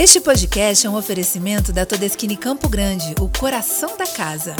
[0.00, 4.54] Este podcast é um oferecimento da Todeskine Campo Grande, o coração da casa.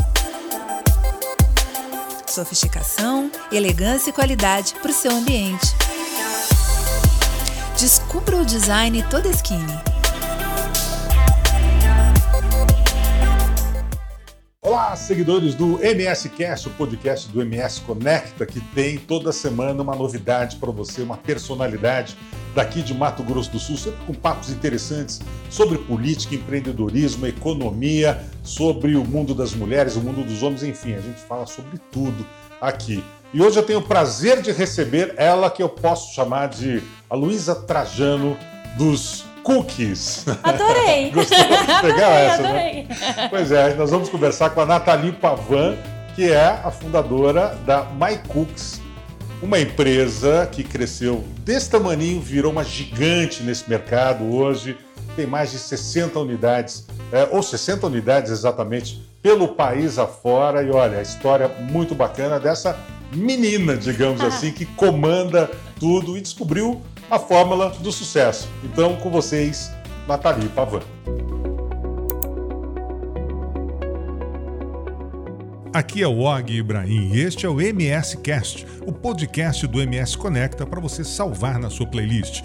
[2.27, 5.65] Sofisticação, elegância e qualidade para o seu ambiente.
[7.79, 9.79] Descubra o design Todeskine.
[14.61, 19.95] Olá, seguidores do MS Cast, o podcast do MS Conecta, que tem toda semana uma
[19.95, 22.17] novidade para você, uma personalidade
[22.55, 28.97] daqui de Mato Grosso do Sul, sempre com papos interessantes sobre política, empreendedorismo, economia, sobre
[28.97, 32.27] o mundo das mulheres, o mundo dos homens, enfim, a gente fala sobre tudo
[32.61, 33.03] aqui.
[33.33, 37.15] E hoje eu tenho o prazer de receber ela que eu posso chamar de a
[37.15, 38.37] Luísa Trajano
[38.77, 40.25] dos cookies.
[40.43, 41.11] Adorei!
[41.13, 41.39] Gostou?
[41.83, 42.49] Legal essa, né?
[42.49, 42.83] Adorei.
[42.85, 43.29] né?
[43.29, 45.77] Pois é, nós vamos conversar com a Nathalie Pavan,
[46.15, 48.81] que é a fundadora da My Cooks,
[49.43, 54.77] uma empresa que cresceu desse tamaninho, virou uma gigante nesse mercado hoje,
[55.15, 60.63] tem mais de 60 unidades, é, ou 60 unidades exatamente, pelo país afora.
[60.63, 62.79] E olha, a história muito bacana dessa
[63.13, 66.81] menina, digamos assim, que comanda tudo e descobriu
[67.11, 68.49] a fórmula do sucesso.
[68.65, 69.71] Então, com vocês,
[70.07, 70.98] Nathalie Pavan.
[75.79, 80.19] Aqui é o Og Ibrahim e este é o MS Cast, o podcast do MS
[80.19, 82.43] Conecta para você salvar na sua playlist.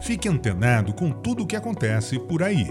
[0.00, 2.66] Fique antenado com tudo o que acontece por aí.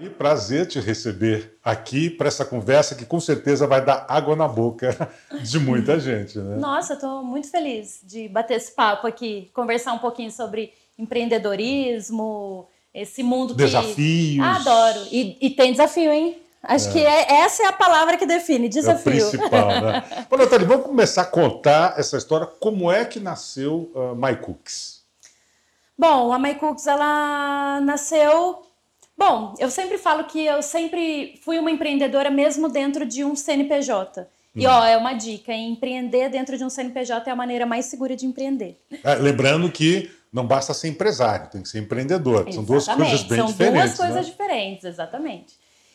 [0.00, 4.48] E prazer te receber aqui para essa conversa que com certeza vai dar água na
[4.48, 5.08] boca
[5.44, 6.56] de muita gente, né?
[6.56, 12.66] Nossa, estou muito feliz de bater esse papo aqui, conversar um pouquinho sobre empreendedorismo,
[12.96, 13.62] esse mundo que...
[13.62, 14.44] Desafios.
[14.44, 15.06] Adoro.
[15.12, 16.38] E, e tem desafio, hein?
[16.62, 16.92] Acho é.
[16.92, 19.12] que é, essa é a palavra que define, desafio.
[19.12, 20.04] É o principal, né?
[20.28, 22.46] Bom, Nathalie, vamos começar a contar essa história.
[22.46, 25.02] Como é que nasceu uh, My Cooks?
[25.96, 28.62] Bom, a My Cooks, ela nasceu...
[29.16, 34.26] Bom, eu sempre falo que eu sempre fui uma empreendedora mesmo dentro de um CNPJ.
[34.56, 38.16] E, ó, é uma dica, empreender dentro de um CNPJ é a maneira mais segura
[38.16, 38.80] de empreender.
[39.04, 42.46] É, lembrando que não basta ser empresário, tem que ser empreendedor.
[42.46, 42.54] Exatamente.
[42.54, 43.56] São duas coisas bem São diferentes.
[43.56, 44.30] São duas coisas né?
[44.30, 45.54] diferentes, exatamente.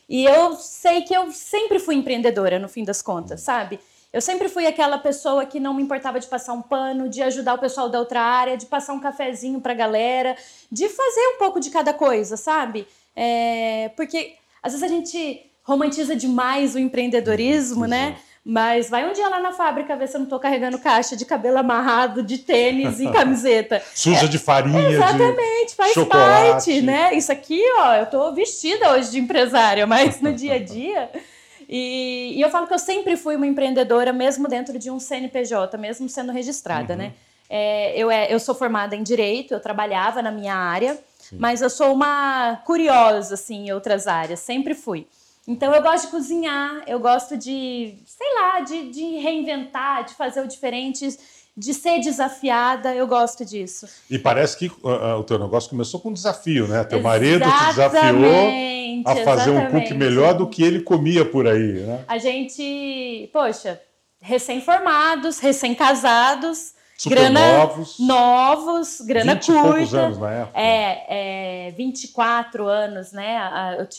[0.09, 3.79] E eu sei que eu sempre fui empreendedora, no fim das contas, sabe?
[4.11, 7.53] Eu sempre fui aquela pessoa que não me importava de passar um pano, de ajudar
[7.53, 10.35] o pessoal da outra área, de passar um cafezinho pra galera,
[10.71, 12.87] de fazer um pouco de cada coisa, sabe?
[13.15, 18.17] É, porque às vezes a gente romantiza demais o empreendedorismo, né?
[18.43, 21.25] Mas vai um dia lá na fábrica ver se eu não tô carregando caixa de
[21.25, 23.81] cabelo amarrado, de tênis e camiseta.
[23.93, 26.51] Suja É, de farinha, Exatamente, faz chocolate.
[26.51, 27.13] parte, né?
[27.13, 31.09] Isso aqui, ó, eu tô vestida hoje de empresária, mas no dia a dia.
[31.69, 35.77] E, e eu falo que eu sempre fui uma empreendedora, mesmo dentro de um CNPJ,
[35.77, 37.13] mesmo sendo registrada, né?
[37.47, 40.97] É, eu, é, eu sou formada em Direito, eu trabalhava na minha área,
[41.33, 45.05] mas eu sou uma curiosa, assim, em outras áreas, sempre fui.
[45.47, 50.41] Então eu gosto de cozinhar, eu gosto de, sei lá, de, de reinventar, de fazer
[50.41, 51.17] o diferente,
[51.57, 53.87] de ser desafiada, eu gosto disso.
[54.09, 56.83] E parece que uh, o teu negócio começou com um desafio, né?
[56.83, 58.51] Teu marido te desafiou
[59.01, 59.83] Exatamente, a fazer um exatamente.
[59.83, 62.05] cookie melhor do que ele comia por aí, né?
[62.07, 63.81] A gente, poxa,
[64.21, 67.99] recém-formados, recém-casados, Super grana novos.
[67.99, 69.97] novos, grana 20 e poucos curta.
[69.97, 70.59] anos na época.
[70.59, 73.39] É, é 24 anos, né?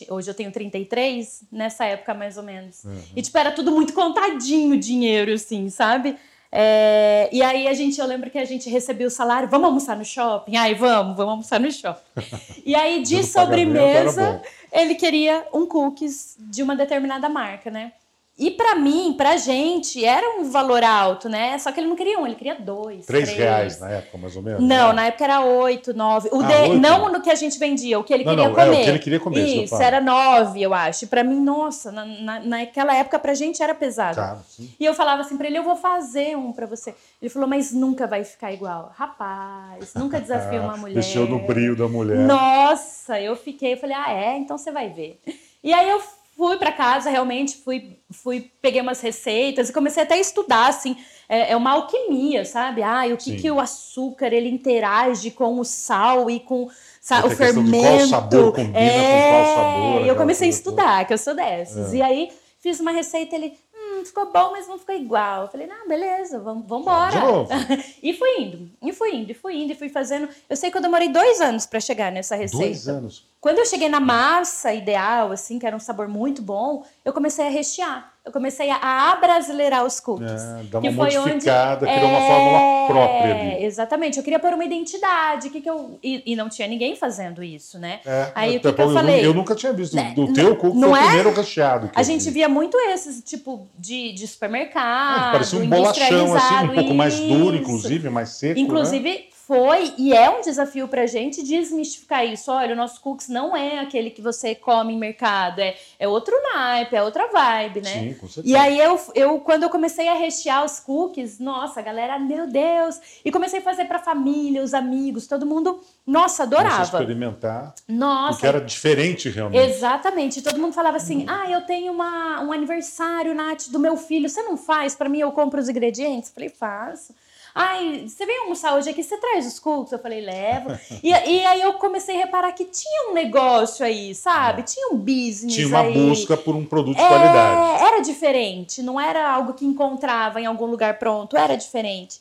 [0.07, 2.85] Eu hoje eu tenho 33, nessa época mais ou menos.
[2.85, 3.03] Uhum.
[3.17, 6.17] E tipo, era tudo muito contadinho o dinheiro, assim, sabe?
[6.53, 9.97] É, e aí a gente, eu lembro que a gente recebia o salário, vamos almoçar
[9.97, 10.57] no shopping?
[10.57, 12.03] Ai, vamos, vamos almoçar no shopping.
[12.65, 17.91] E aí, de sobremesa, ele queria um cookies de uma determinada marca, né?
[18.39, 21.57] E pra mim, pra gente, era um valor alto, né?
[21.59, 23.05] Só que ele não queria um, ele queria dois.
[23.05, 23.39] Três três.
[23.39, 24.61] reais na época, mais ou menos.
[24.63, 24.93] Não, né?
[24.95, 26.29] na época era oito, nove.
[26.33, 26.75] O Ah, de- oito?
[26.79, 28.85] não no que a gente vendia, o que ele Não, queria não, é, o comer.
[28.85, 31.05] que ele queria comer, isso era nove, eu acho.
[31.05, 34.15] E pra mim, nossa, na, na- naquela época pra gente era pesado.
[34.17, 34.73] Claro, sim.
[34.81, 36.95] E eu falava assim pra ele, eu vou fazer um pra você.
[37.21, 38.93] Ele falou, mas nunca vai ficar igual.
[38.97, 40.97] Rapaz, nunca desafia uma mulher.
[40.97, 42.17] Mexeu no brilho da mulher.
[42.19, 44.37] Nossa, eu fiquei, eu falei, ah, é?
[44.39, 45.21] Então você vai ver.
[45.63, 46.01] E aí eu
[46.37, 50.97] fui para casa, realmente fui, fui, peguei umas receitas e comecei até a estudar, assim,
[51.29, 52.83] é, é uma alquimia, sabe?
[52.83, 53.37] Ah, o que, Sim.
[53.37, 56.69] que o açúcar, ele interage com o sal e com
[57.01, 58.09] sa- o fermento.
[58.09, 60.59] qual sabor combina com qual sabor, E eu comecei a toda.
[60.59, 61.93] estudar, que eu sou dessas.
[61.93, 61.97] É.
[61.99, 65.43] E aí fiz uma receita, ele, hum, ficou bom, mas não ficou igual.
[65.43, 67.11] Eu falei, não, beleza, vamos embora.
[67.13, 67.49] De novo.
[68.03, 70.29] e fui indo, e fui indo, e fui indo, e fui fazendo.
[70.49, 72.65] Eu sei que eu demorei dois anos para chegar nessa receita.
[72.67, 73.32] Dois anos.
[73.43, 77.45] Quando eu cheguei na massa ideal, assim, que era um sabor muito bom, eu comecei
[77.45, 78.13] a rechear.
[78.25, 80.41] Eu comecei a abrasileirar os cookies.
[80.41, 83.65] É, dar uma modificada, onde, criar é, uma fórmula própria ali.
[83.65, 84.17] Exatamente.
[84.17, 85.51] Eu queria pôr uma identidade.
[85.51, 87.99] Que que eu, e, e não tinha ninguém fazendo isso, né?
[88.07, 89.27] É, Aí o que, que eu, falei?
[89.27, 89.97] Eu nunca tinha visto.
[89.97, 91.07] Né, do teu cookie não foi o é?
[91.07, 91.91] primeiro recheado.
[91.97, 95.31] a gente via muito esses, tipo, de, de supermercado.
[95.31, 98.55] É, parecia um bolachão, assim, um pouco mais duro, inclusive, mais seco.
[98.55, 98.61] Né?
[98.61, 99.32] Inclusive, né?
[99.47, 102.51] Foi e é um desafio para a gente desmistificar isso.
[102.51, 106.35] Olha, o nosso cookies não é aquele que você come em mercado, é, é outro
[106.55, 107.93] naipe, é outra vibe, né?
[107.93, 108.55] Sim, com certeza.
[108.55, 112.47] E aí eu, eu, quando eu comecei a rechear os cookies, nossa, a galera, meu
[112.47, 113.01] Deus!
[113.25, 116.77] E comecei a fazer para família, os amigos, todo mundo, nossa, adorava.
[116.77, 117.75] Comecei experimentar.
[117.89, 118.33] Nossa.
[118.33, 119.71] Porque era diferente realmente.
[119.71, 120.41] Exatamente.
[120.43, 124.43] Todo mundo falava assim: ah, eu tenho uma, um aniversário, Nath, do meu filho, você
[124.43, 124.95] não faz?
[124.95, 126.31] Para mim, eu compro os ingredientes?
[126.31, 127.13] Falei, faço.
[127.55, 129.93] Ai, você vem almoçar hoje aqui, você traz os cookies?
[129.93, 130.71] Eu falei, levo.
[131.03, 134.61] e, e aí eu comecei a reparar que tinha um negócio aí, sabe?
[134.61, 134.65] É.
[134.65, 135.55] Tinha um business.
[135.55, 135.93] Tinha uma aí.
[135.93, 137.83] busca por um produto de é, qualidade.
[137.83, 142.21] Era diferente, não era algo que encontrava em algum lugar pronto, era diferente.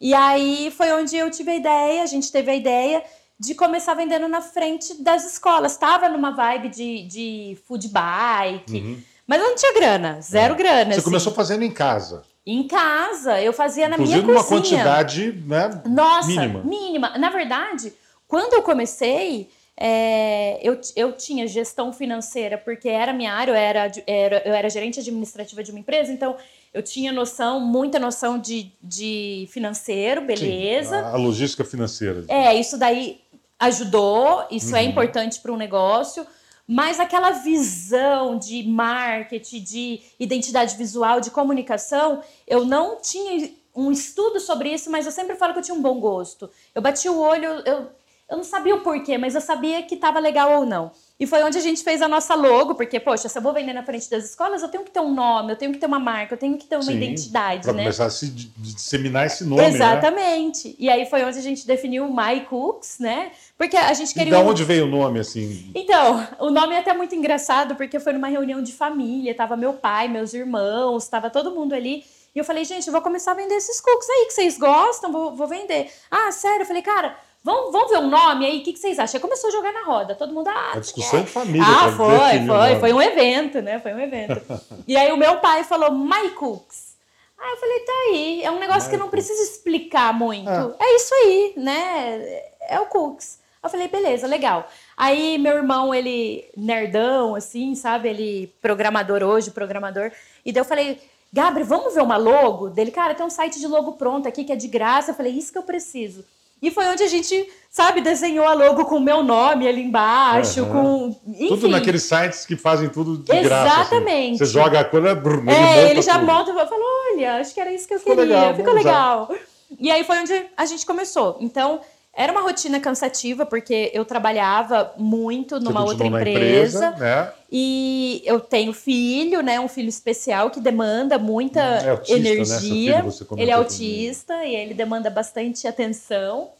[0.00, 3.04] E aí foi onde eu tive a ideia, a gente teve a ideia
[3.38, 5.76] de começar vendendo na frente das escolas.
[5.76, 9.00] Tava numa vibe de, de food bike, uhum.
[9.26, 10.56] mas não tinha grana, zero é.
[10.56, 10.92] grana.
[10.92, 11.04] Você assim.
[11.04, 12.24] começou fazendo em casa.
[12.44, 14.56] Em casa, eu fazia na Inclusive minha cozinha.
[14.56, 16.62] uma quantidade né, Nossa, mínima.
[16.64, 17.18] mínima.
[17.18, 17.92] Na verdade,
[18.26, 23.92] quando eu comecei, é, eu, eu tinha gestão financeira, porque era minha área, eu era,
[24.06, 26.36] era, eu era gerente administrativa de uma empresa, então
[26.74, 30.98] eu tinha noção, muita noção de, de financeiro, beleza.
[30.98, 32.24] Sim, a, a logística financeira.
[32.26, 33.20] É, isso daí
[33.58, 34.86] ajudou, isso é uhum.
[34.86, 36.26] é importante para um negócio.
[36.66, 44.38] Mas aquela visão de marketing, de identidade visual, de comunicação, eu não tinha um estudo
[44.38, 46.48] sobre isso, mas eu sempre falo que eu tinha um bom gosto.
[46.74, 47.90] Eu bati o olho, eu,
[48.32, 50.90] eu não sabia o porquê, mas eu sabia que estava legal ou não.
[51.20, 53.74] E foi onde a gente fez a nossa logo, porque, poxa, se eu vou vender
[53.74, 55.98] na frente das escolas, eu tenho que ter um nome, eu tenho que ter uma
[55.98, 57.82] marca, eu tenho que ter uma Sim, identidade, pra né?
[57.82, 59.68] começar a se disseminar esse nome, né?
[59.68, 60.68] Exatamente.
[60.68, 60.74] Né?
[60.78, 63.32] E aí foi onde a gente definiu o My Cooks, né?
[63.56, 64.34] Porque a gente queria...
[64.34, 65.70] E de onde veio o nome, assim?
[65.74, 69.74] Então, o nome é até muito engraçado, porque foi numa reunião de família, tava meu
[69.74, 72.02] pai, meus irmãos, tava todo mundo ali...
[72.34, 75.12] E eu falei, gente, eu vou começar a vender esses cookies aí que vocês gostam,
[75.12, 75.92] vou, vou vender.
[76.10, 76.62] Ah, sério?
[76.62, 77.14] Eu falei, cara,
[77.44, 78.60] Vamos, vamos ver um nome aí?
[78.60, 79.18] O que, que vocês acham?
[79.18, 80.14] Aí começou a jogar na roda.
[80.14, 80.48] Todo mundo.
[80.48, 81.22] Ah, a discussão é.
[81.22, 81.66] de família.
[81.66, 82.80] Ah, foi, foi.
[82.80, 83.80] Foi um evento, né?
[83.80, 84.40] Foi um evento.
[84.86, 86.92] e aí o meu pai falou, My Cooks.
[87.36, 88.42] Aí eu falei, tá aí.
[88.44, 90.48] É um negócio My que não precisa explicar muito.
[90.48, 90.84] É.
[90.84, 92.42] é isso aí, né?
[92.68, 93.40] É o Cooks.
[93.62, 94.68] Eu falei, beleza, legal.
[94.96, 98.08] Aí meu irmão, ele nerdão, assim, sabe?
[98.08, 100.12] Ele programador hoje, programador.
[100.44, 101.00] E daí eu falei,
[101.32, 102.92] Gabriel, vamos ver uma logo dele?
[102.92, 105.10] Cara, tem um site de logo pronto aqui que é de graça.
[105.10, 106.24] Eu falei, isso que eu preciso.
[106.62, 110.62] E foi onde a gente, sabe, desenhou a logo com o meu nome ali embaixo,
[110.62, 110.70] uhum.
[110.70, 111.20] com.
[111.26, 111.48] Enfim.
[111.48, 113.48] Tudo naqueles sites que fazem tudo de Exatamente.
[113.48, 113.80] graça.
[113.80, 114.34] Exatamente.
[114.34, 114.38] Assim.
[114.38, 116.26] Você joga a cor, brrr, é, ele, já tudo.
[116.26, 118.38] monta e fala: olha, acho que era isso que eu Ficou queria.
[118.38, 119.28] Legal, Ficou legal.
[119.28, 119.40] Usar.
[119.80, 121.36] E aí foi onde a gente começou.
[121.40, 121.80] Então,
[122.14, 126.88] era uma rotina cansativa, porque eu trabalhava muito numa outra empresa.
[126.88, 127.32] empresa né?
[127.50, 129.58] E eu tenho filho, né?
[129.58, 132.28] Um filho especial que demanda muita é autista, né?
[132.28, 133.02] energia.
[133.02, 133.12] Né?
[133.38, 134.50] Ele é autista comigo.
[134.50, 136.50] e ele demanda bastante atenção.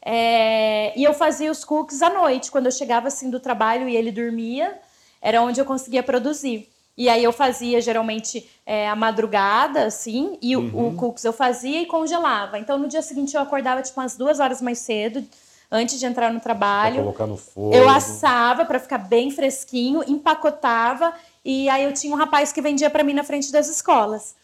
[0.00, 0.98] É...
[0.98, 4.10] E eu fazia os cookies à noite, quando eu chegava assim do trabalho e ele
[4.10, 4.78] dormia,
[5.20, 6.70] era onde eu conseguia produzir.
[6.96, 10.88] E aí eu fazia geralmente é, a madrugada, assim, e uhum.
[10.88, 12.58] o, cookies eu fazia e congelava.
[12.58, 15.22] Então no dia seguinte eu acordava tipo umas duas horas mais cedo,
[15.70, 16.94] antes de entrar no trabalho.
[16.94, 17.74] Pra colocar no fogo.
[17.74, 21.12] Eu assava para ficar bem fresquinho, empacotava
[21.44, 24.34] e aí eu tinha um rapaz que vendia para mim na frente das escolas.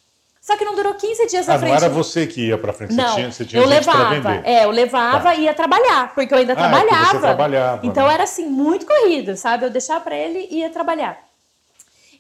[0.42, 1.70] Só que não durou 15 dias ah, à frente.
[1.70, 4.34] Não era você que ia para frente, não, você tinha, você tinha eu levava.
[4.44, 5.34] É, eu levava tá.
[5.36, 7.04] e ia trabalhar, porque eu ainda ah, trabalhava.
[7.04, 7.86] É você trabalhava.
[7.86, 8.14] Então né?
[8.14, 9.64] era assim, muito corrido, sabe?
[9.64, 11.31] Eu deixava para ele e ia trabalhar.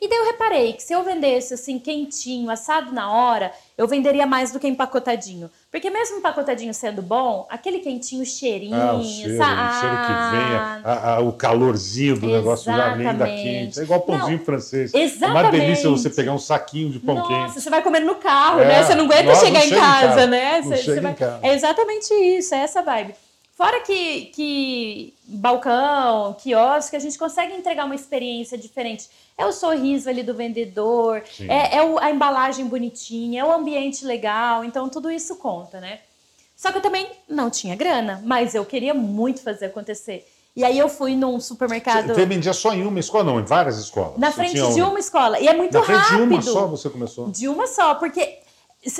[0.02, 4.26] E daí eu reparei que se eu vendesse assim quentinho, assado na hora, eu venderia
[4.26, 5.48] mais do que empacotadinho.
[5.70, 9.60] Porque mesmo empacotadinho sendo bom, aquele quentinho, cheirinho, ah, o cheiro, sabe?
[9.60, 13.78] o cheiro que vem, a, a, o calorzinho do negócio já vem da quente.
[13.78, 14.92] É igual pãozinho não, francês.
[14.92, 15.38] Exatamente.
[15.38, 17.60] É uma delícia você pegar um saquinho de pão Nossa, quente.
[17.60, 18.82] você vai comendo no carro, é, né?
[18.82, 20.62] Você não aguenta chegar em casa, casa, né?
[20.62, 21.12] Não você, chega você vai...
[21.12, 21.38] em casa.
[21.42, 23.14] É exatamente isso, é essa vibe.
[23.54, 29.08] Fora que, que balcão, quiosque, a gente consegue entregar uma experiência diferente.
[29.36, 34.04] É o sorriso ali do vendedor, é, é o, a embalagem bonitinha, é o ambiente
[34.04, 36.00] legal, então tudo isso conta, né?
[36.56, 40.26] Só que eu também não tinha grana, mas eu queria muito fazer acontecer.
[40.54, 42.14] E aí eu fui num supermercado.
[42.14, 43.40] Você vendia só em uma escola, não?
[43.40, 44.18] Em várias escolas?
[44.18, 45.40] Na frente de uma escola.
[45.40, 46.16] E é muito Na rápido.
[46.16, 47.30] de uma só você começou?
[47.30, 48.41] De uma só, porque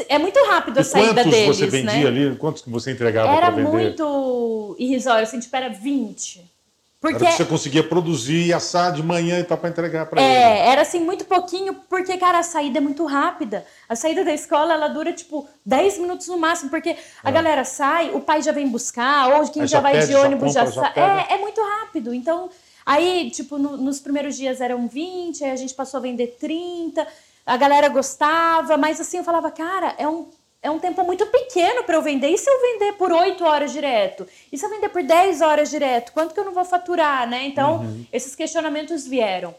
[0.08, 2.26] é muito rápido a saída quantos deles, você vendia né?
[2.28, 2.36] ali?
[2.36, 3.70] Quantos que você entregava Era para vender?
[3.70, 6.52] muito irrisório, assim, tipo, era 20.
[7.00, 10.22] Porque Era que você conseguia produzir e assar de manhã e tal para entregar para
[10.22, 10.30] ele.
[10.32, 13.66] É, era assim, muito pouquinho, porque, cara, a saída é muito rápida.
[13.88, 18.12] A saída da escola, ela dura, tipo, 10 minutos no máximo, porque a galera sai,
[18.14, 20.80] o pai já vem buscar, ou quem já, já vai pede, de ônibus já compra,
[20.80, 21.26] já sai.
[21.28, 22.14] É, é muito rápido.
[22.14, 22.48] Então,
[22.86, 27.04] aí, tipo, no- nos primeiros dias eram 20, aí a gente passou a vender 30,
[27.46, 30.28] a galera gostava, mas assim, eu falava, cara, é um.
[30.64, 32.28] É um tempo muito pequeno para eu vender.
[32.28, 34.24] E se eu vender por 8 horas direto?
[34.52, 36.12] E se eu vender por 10 horas direto?
[36.12, 37.42] Quanto que eu não vou faturar, né?
[37.46, 38.06] Então, Uhum.
[38.12, 39.52] esses questionamentos vieram.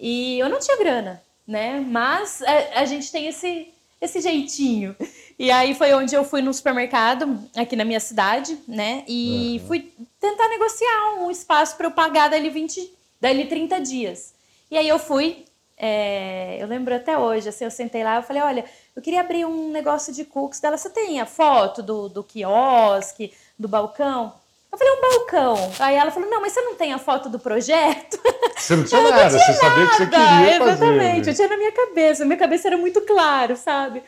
[0.00, 1.84] E eu não tinha grana, né?
[1.86, 3.68] Mas a, a gente tem esse,
[4.00, 4.96] esse jeitinho.
[5.38, 9.04] E aí foi onde eu fui no supermercado, aqui na minha cidade, né?
[9.06, 14.32] E fui tentar negociar um espaço para eu pagar dali 20, dali 30 dias.
[14.70, 15.44] E aí eu fui,
[15.78, 18.64] é, eu lembro até hoje, assim, eu sentei lá, eu falei, olha,
[18.96, 20.76] eu queria abrir um negócio de cookies dela.
[20.76, 24.34] Você tem a foto do, do quiosque, do balcão?
[24.72, 25.72] Eu falei, um balcão.
[25.78, 28.18] Aí ela falou, não, mas você não tem a foto do projeto?
[28.58, 30.72] Você não tinha Eu não nada, tinha você sabia que você nada, queria fazer.
[30.72, 31.30] Exatamente, né?
[31.30, 34.02] eu tinha na minha cabeça, minha cabeça era muito claro, sabe?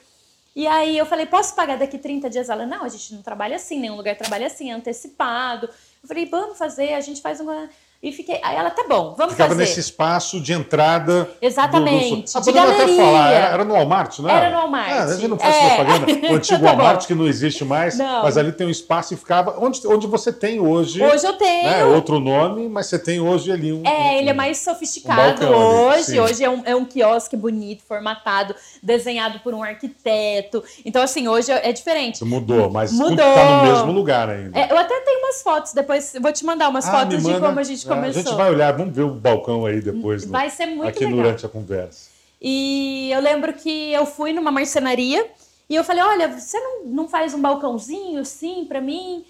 [0.56, 2.48] E aí eu falei, posso pagar daqui 30 dias?
[2.48, 5.70] Ela, não, a gente não trabalha assim, nenhum lugar trabalha assim, é antecipado.
[6.02, 7.70] Eu falei, vamos fazer, a gente faz uma...
[8.02, 9.60] E fiquei, aí ela, tá bom, vamos Ficava fazer.
[9.60, 11.28] nesse espaço de entrada.
[11.42, 12.38] Exatamente, Do, do...
[12.38, 13.04] Ah, de podemos até galeria.
[13.04, 14.38] falar, era, era no Walmart, não era?
[14.46, 14.88] Era no Walmart.
[14.90, 15.74] Ah, a gente não faz É.
[15.76, 16.06] propaganda.
[16.32, 16.76] O antigo Tá bom.
[16.78, 18.22] Walmart, que não existe mais, Não.
[18.22, 19.54] mas ali tem um espaço e ficava.
[19.58, 21.02] Onde, onde você tem hoje.
[21.04, 21.64] Hoje eu tenho.
[21.70, 23.82] né, outro nome, mas você tem hoje ali um.
[23.84, 25.50] É, um- ele é mais sofisticado um
[25.88, 26.04] hoje.
[26.04, 26.20] sim.
[26.20, 30.64] Hoje é um, é um quiosque bonito, formatado, desenhado por um arquiteto.
[30.86, 32.24] Então, assim, hoje é diferente.
[32.24, 33.16] Mudou, mas Mudou.
[33.16, 34.58] tá no mesmo lugar ainda.
[34.58, 37.26] É, eu até tenho umas fotos, depois vou te mandar umas Ah, fotos me de
[37.32, 37.46] manda.
[37.46, 38.20] como a gente É, começou.
[38.20, 40.24] A gente vai olhar, vamos ver o balcão aí depois.
[40.24, 41.22] no- Vai ser muito aqui legal.
[41.22, 42.10] durante a conversa.
[42.40, 45.26] E eu lembro que eu fui numa marcenaria
[45.68, 49.24] e eu falei: Olha, você não, não faz um balcãozinho assim pra mim?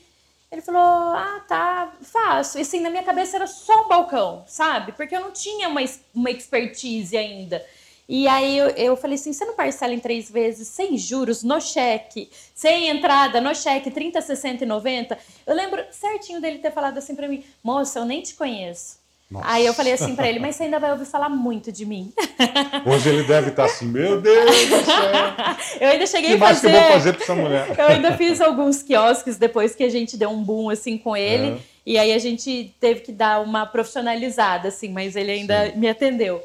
[0.52, 2.58] Ele falou: Ah, tá, faço.
[2.58, 4.92] E assim, na minha cabeça era só um balcão, sabe?
[4.92, 5.80] Porque eu não tinha uma,
[6.14, 7.64] uma expertise ainda.
[8.12, 11.60] E aí eu, eu falei assim: você não parcela em três vezes, sem juros, no
[11.60, 15.16] cheque, sem entrada, no cheque, 30, 60 e 90?
[15.46, 18.98] Eu lembro certinho dele ter falado assim pra mim: Moça, eu nem te conheço.
[19.30, 19.46] Nossa.
[19.48, 22.12] Aí eu falei assim pra ele: Mas você ainda vai ouvir falar muito de mim.
[22.84, 25.78] Hoje ele deve estar assim, meu Deus do céu.
[25.80, 26.76] Eu ainda cheguei que a mais que fazer.
[26.76, 27.74] eu vou fazer pra essa mulher?
[27.78, 31.50] Eu ainda fiz alguns quiosques depois que a gente deu um boom assim com ele.
[31.50, 31.58] É.
[31.86, 36.42] E aí a gente teve que dar uma profissionalizada, assim, mas ele ainda me atendeu.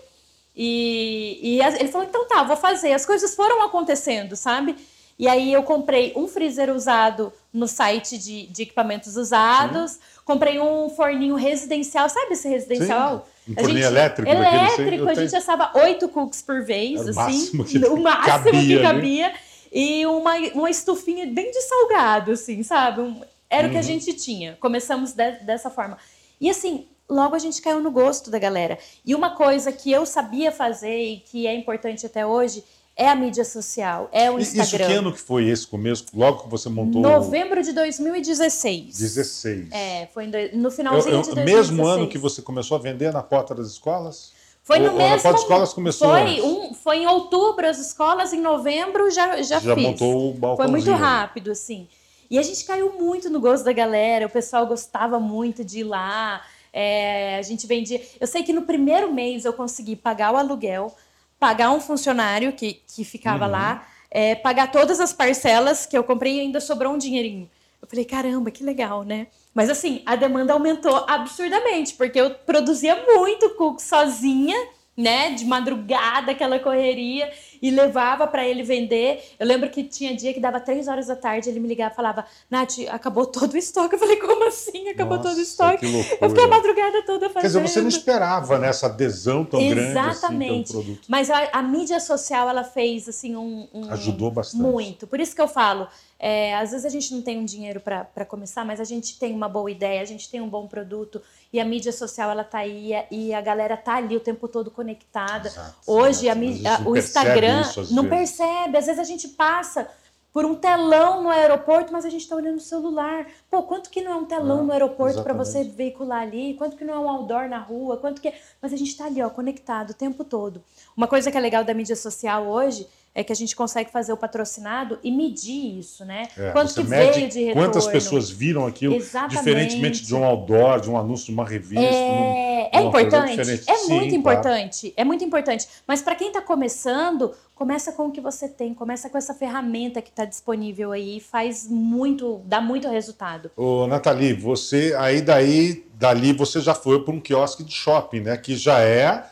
[0.56, 2.94] E, e ele falou: então tá, vou fazer.
[2.94, 4.76] As coisas foram acontecendo, sabe?
[5.18, 10.90] E aí eu comprei um freezer usado no site de, de equipamentos usados, comprei um
[10.90, 13.26] forninho residencial, sabe esse residencial?
[13.46, 15.42] Sim, um A forninho elétrico daquele, sim, Elétrico, a gente tenho.
[15.42, 17.22] assava oito cookies por vez, Era o assim.
[17.22, 18.82] máximo que o máximo cabia, que né?
[18.82, 19.34] cabia.
[19.72, 23.02] E uma, uma estufinha bem de salgado, assim, sabe?
[23.50, 23.72] Era o Uhum.
[23.74, 24.58] que a gente tinha.
[24.60, 25.98] Começamos de- dessa forma.
[26.42, 28.78] E assim, logo a gente caiu no gosto da galera.
[29.06, 32.64] E uma coisa que eu sabia fazer e que é importante até hoje
[32.98, 34.88] é a mídia social, é o E Isso Instagram.
[34.88, 36.06] que ano que foi esse começo?
[36.14, 38.98] Logo que você montou Novembro de 2016.
[38.98, 39.68] 16.
[39.72, 41.70] É, foi no Eu- finalzinho eu- de 2016.
[41.70, 44.32] mesmo ano que você começou a vender na porta das escolas?
[44.64, 45.16] Foi no Ou- ou mesmo.
[45.18, 49.42] na porta das escolas começou foi, um, foi em outubro as escolas, em novembro já,
[49.44, 49.84] já, Já fiz.
[49.84, 50.72] montou o Foi balcãozinho.
[50.88, 51.88] muito rápido, assim.
[52.32, 55.84] E a gente caiu muito no gosto da galera, o pessoal gostava muito de ir
[55.84, 56.42] lá.
[56.78, 58.02] É, a gente vendia.
[58.20, 60.94] Eu sei que no primeiro mês eu consegui pagar o aluguel,
[61.40, 66.36] pagar um funcionário que, que ficava lá, é, pagar todas as parcelas que eu comprei
[66.36, 67.50] e ainda sobrou um dinheirinho.
[67.82, 69.28] Eu falei, caramba, que legal, né?
[69.54, 74.58] Mas assim, a demanda aumentou absurdamente, porque eu produzia muito cookie sozinha,
[74.96, 75.32] né?
[75.32, 79.24] De madrugada, aquela correria, e levava para ele vender.
[79.40, 81.96] Eu lembro que tinha dia que dava três horas da tarde, ele me ligava e
[81.96, 83.96] falava, Nath, acabou todo o estoque.
[83.96, 84.88] Eu falei, como assim?
[84.90, 85.86] Acabou todo o Nossa, estoque.
[86.22, 87.42] Eu fiquei a madrugada toda fazendo.
[87.42, 90.72] Quer dizer, você não esperava né, essa adesão tão grande assim Exatamente.
[90.72, 91.06] pelo produto.
[91.08, 93.68] Mas a, a mídia social, ela fez, assim, um...
[93.74, 94.62] um- Ajudou bastante.
[94.62, 95.08] Muito.
[95.08, 95.88] Por isso que eu falo,
[96.20, 99.34] é, às vezes a gente não tem um dinheiro para começar, mas a gente tem
[99.34, 101.22] uma boa ideia, a gente tem um bom produto
[101.56, 104.70] e a mídia social, ela tá aí e a galera tá ali o tempo todo
[104.70, 105.48] conectada.
[105.48, 106.40] Exato, Hoje, a exato.
[106.40, 108.18] mídia- o percebe Instagram isso, não vezes.
[108.38, 108.78] percebe.
[108.78, 109.88] Às vezes a gente passa
[110.34, 113.26] por um telão no aeroporto, mas a gente está olhando o celular.
[113.50, 116.56] Pô, quanto que não é um telão Ah, no aeroporto para você veicular ali?
[116.56, 117.96] Quanto que não é um outdoor na rua?
[117.96, 118.34] Quanto que...
[118.62, 120.62] Mas a gente está ali, ó, conectado o tempo todo.
[120.98, 122.86] Uma coisa que é legal da mídia social hoje
[123.16, 126.28] é que a gente consegue fazer o patrocinado e medir isso, né?
[126.38, 127.54] É, Quanto que veio de retorno.
[127.70, 129.38] Quantas pessoas viram aquilo, Exatamente.
[129.38, 131.80] diferentemente de um outdoor, de um anúncio de uma revista.
[131.86, 134.16] É, é num- uma coisa importante, é Sim, muito claro.
[134.16, 135.66] importante, é muito importante.
[135.88, 140.02] Mas para quem está começando, começa com o que você tem, começa com essa ferramenta
[140.02, 143.50] que está disponível aí, faz muito, dá muito resultado.
[143.56, 148.36] Ô, Nathalie, você aí daí, dali você já foi para um quiosque de shopping, né?
[148.36, 149.24] Que já é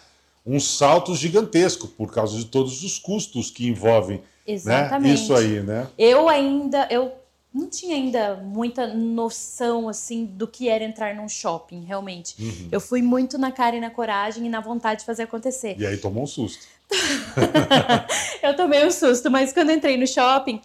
[0.45, 4.53] um salto gigantesco por causa de todos os custos que envolvem né?
[4.53, 5.21] Exatamente.
[5.21, 5.87] isso aí, né?
[5.97, 7.13] Eu ainda, eu
[7.53, 12.35] não tinha ainda muita noção assim do que era entrar num shopping, realmente.
[12.39, 12.69] Uhum.
[12.71, 15.75] Eu fui muito na cara e na coragem e na vontade de fazer acontecer.
[15.79, 16.65] E aí tomou um susto.
[18.43, 20.61] eu tomei um susto, mas quando entrei no shopping,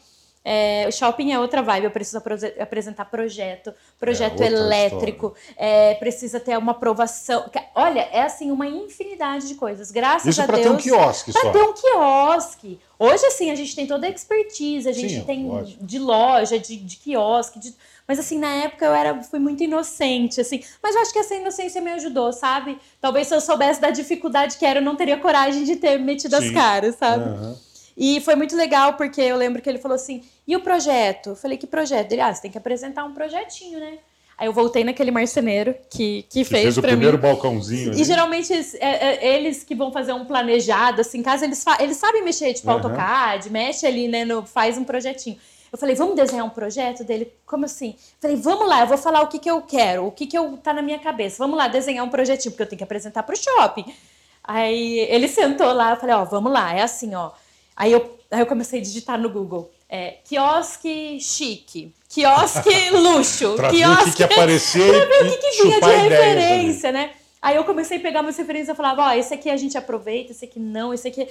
[0.51, 1.85] é, o shopping é outra vibe.
[1.85, 2.23] Eu preciso
[2.59, 7.51] apresentar projeto, projeto É elétrico, é, precisa ter uma aprovação.
[7.75, 9.91] Olha, é assim uma infinidade de coisas.
[9.91, 10.75] Graças Isso a para ter Deus.
[10.75, 11.51] um quiosque Pra só.
[11.51, 12.81] ter um quiosque.
[12.99, 15.85] Hoje, assim, a gente tem toda a expertise, a gente Sim, tem lógico.
[15.85, 17.75] de loja, de, de quiosque, de-
[18.09, 20.65] mas assim, na época eu era, fui muito inocente, assim.
[20.83, 22.79] Mas eu acho que essa inocência me ajudou, sabe?
[23.01, 26.35] Talvez se eu soubesse da dificuldade que era, eu não teria coragem de ter metido
[26.35, 26.55] as Sim.
[26.55, 27.23] caras, sabe?
[27.23, 27.57] Aham.
[28.01, 31.31] E foi muito legal, porque eu lembro que ele falou assim: e o projeto?
[31.31, 32.13] Eu falei: que projeto?
[32.13, 33.99] Ele, ah, você tem que apresentar um projetinho, né?
[34.39, 37.23] Aí eu voltei naquele marceneiro que, que, Que fez, fez o primeiro mim.
[37.25, 37.89] balcãozinho.
[37.89, 38.05] E ali.
[38.05, 38.79] geralmente eles, é,
[39.27, 42.71] é, eles que vão fazer um planejado, assim, em casa, eles, eles sabem mexer, tipo,
[42.71, 42.77] Aham.
[42.77, 45.37] AutoCAD, mexe ali, né, no, faz um projetinho.
[45.73, 47.33] Eu falei, vamos desenhar um projeto dele?
[47.45, 47.97] Como assim?
[48.21, 50.57] Falei, vamos lá, eu vou falar o que, que eu quero, o que, que eu,
[50.59, 51.39] tá na minha cabeça.
[51.39, 53.93] Vamos lá desenhar um projetinho, porque eu tenho que apresentar pro shopping.
[54.45, 57.33] Aí ele sentou lá, eu falei, ó, vamos lá, é assim, ó.
[57.79, 59.71] Aí eu, aí eu comecei a digitar no Google.
[59.89, 65.81] É, quiosque chique, quiosque luxo, Pra quiosque que, aparecer pra ver o que, que vinha
[65.81, 66.09] de ali.
[66.09, 67.11] referência, né?
[67.41, 70.33] Aí eu comecei a pegar umas referências e falava, ó, esse aqui a gente aproveita,
[70.33, 71.27] esse aqui não, esse aqui.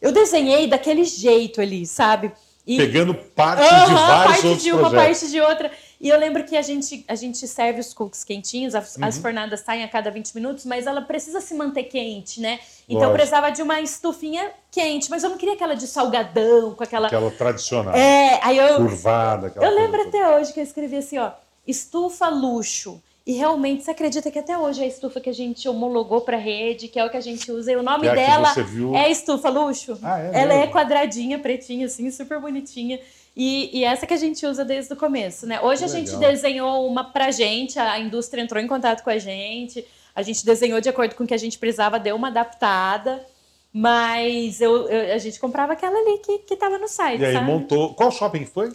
[0.00, 2.30] Eu desenhei daquele jeito ali, sabe?
[2.64, 5.18] E, Pegando partes de Aham, vários parte outros de uma, projetos.
[5.20, 5.72] parte de outra.
[6.00, 9.04] E eu lembro que a gente, a gente serve os cookies quentinhos, as, Uhum.
[9.04, 12.60] as fornadas saem a cada 20 minutos, mas ela precisa se manter quente, né?
[12.88, 13.14] Então eu Lógico.
[13.14, 17.08] precisava de uma estufinha quente, mas eu não queria aquela de salgadão, com aquela.
[17.08, 17.94] Aquela tradicional.
[17.94, 19.48] É, aí eu, Curvada.
[19.48, 21.32] aquela eu lembro até hoje que eu escrevi assim, ó,
[21.66, 23.02] estufa luxo.
[23.26, 26.38] E realmente, você acredita que até hoje é a estufa que a gente homologou para
[26.38, 28.54] rede, que é o que a gente usa, e o nome é dela
[28.96, 29.98] é estufa luxo.
[30.02, 32.98] Ah, é Ela é quadradinha, pretinha, assim, super bonitinha.
[33.40, 35.60] E, e essa que a gente usa desde o começo, né?
[35.60, 39.18] Hoje Que a gente desenhou uma pra gente, a indústria entrou em contato com a
[39.18, 43.24] gente, a gente desenhou de acordo com o que a gente precisava, deu uma adaptada,
[43.72, 47.34] mas eu, eu- a gente comprava aquela ali que, que tava no site, E aí
[47.34, 47.46] sabe?
[47.46, 47.94] montou.
[47.94, 48.72] Qual shopping foi?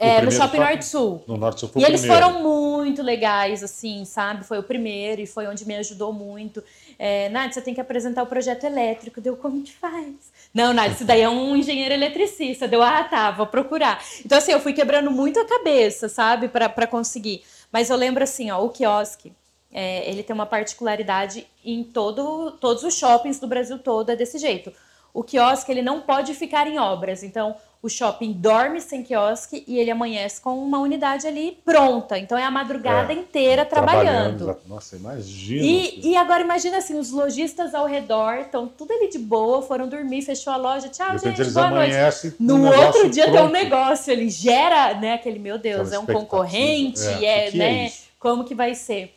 [0.00, 1.24] É, no Shopping Norte Sul.
[1.26, 2.24] No Norte Sul foi E o eles primeiro.
[2.24, 4.44] foram muito legais, assim, sabe?
[4.46, 6.62] Foi o primeiro e foi onde me ajudou muito.
[6.96, 9.20] É, Nath, você tem que apresentar o projeto elétrico.
[9.20, 10.14] Deu, como que faz?
[10.58, 12.66] Não, Nath, isso daí é um engenheiro eletricista.
[12.66, 14.02] Deu, ah, tá, vou procurar.
[14.24, 16.48] Então, assim, eu fui quebrando muito a cabeça, sabe?
[16.48, 17.44] Pra conseguir.
[17.70, 19.32] Mas eu lembro, assim, ó, o quiosque,
[19.72, 24.36] é, ele tem uma particularidade em todo, todos os shoppings do Brasil todo, é desse
[24.36, 24.72] jeito.
[25.14, 27.22] O quiosque, ele não pode ficar em obras.
[27.22, 32.18] Então, o shopping dorme sem quiosque e ele amanhece com uma unidade ali pronta.
[32.18, 34.56] Então, é a madrugada É, inteira trabalhando.
[34.66, 35.64] Nossa, imagina.
[35.64, 39.88] E, e agora imagina assim, os lojistas ao redor estão tudo ali de boa, foram
[39.88, 41.94] dormir, fechou a loja, tchau, gente, boa noite.
[42.40, 43.52] um No negócio outro dia tem um pronto.
[43.52, 47.86] negócio, ele gera, né, aquele, meu Deus, Aquela é um concorrente, É, é, é né,
[47.86, 48.02] isso?
[48.18, 49.14] como que vai ser?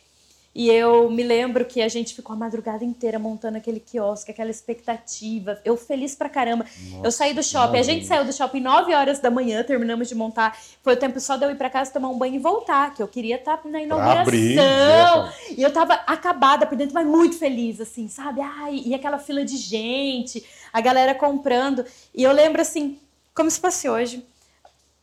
[0.54, 4.50] E eu me lembro que a gente ficou a madrugada inteira montando aquele quiosque, aquela
[4.50, 5.58] expectativa.
[5.64, 6.66] Eu feliz pra caramba.
[7.02, 10.14] eu saí do shopping, a gente saiu do shopping 9 horas da manhã, terminamos de
[10.14, 10.58] montar.
[10.82, 13.02] Foi o tempo só de eu ir pra casa tomar um banho e voltar, que
[13.02, 14.20] eu queria estar na inauguração.
[14.20, 15.56] abrir?
[15.56, 18.42] E eu tava acabada por dentro, mas muito feliz, assim, sabe?
[18.42, 21.84] Ai, e aquela fila de gente, a galera comprando.
[22.14, 22.98] E eu lembro, assim,
[23.34, 24.22] como se fosse hoje,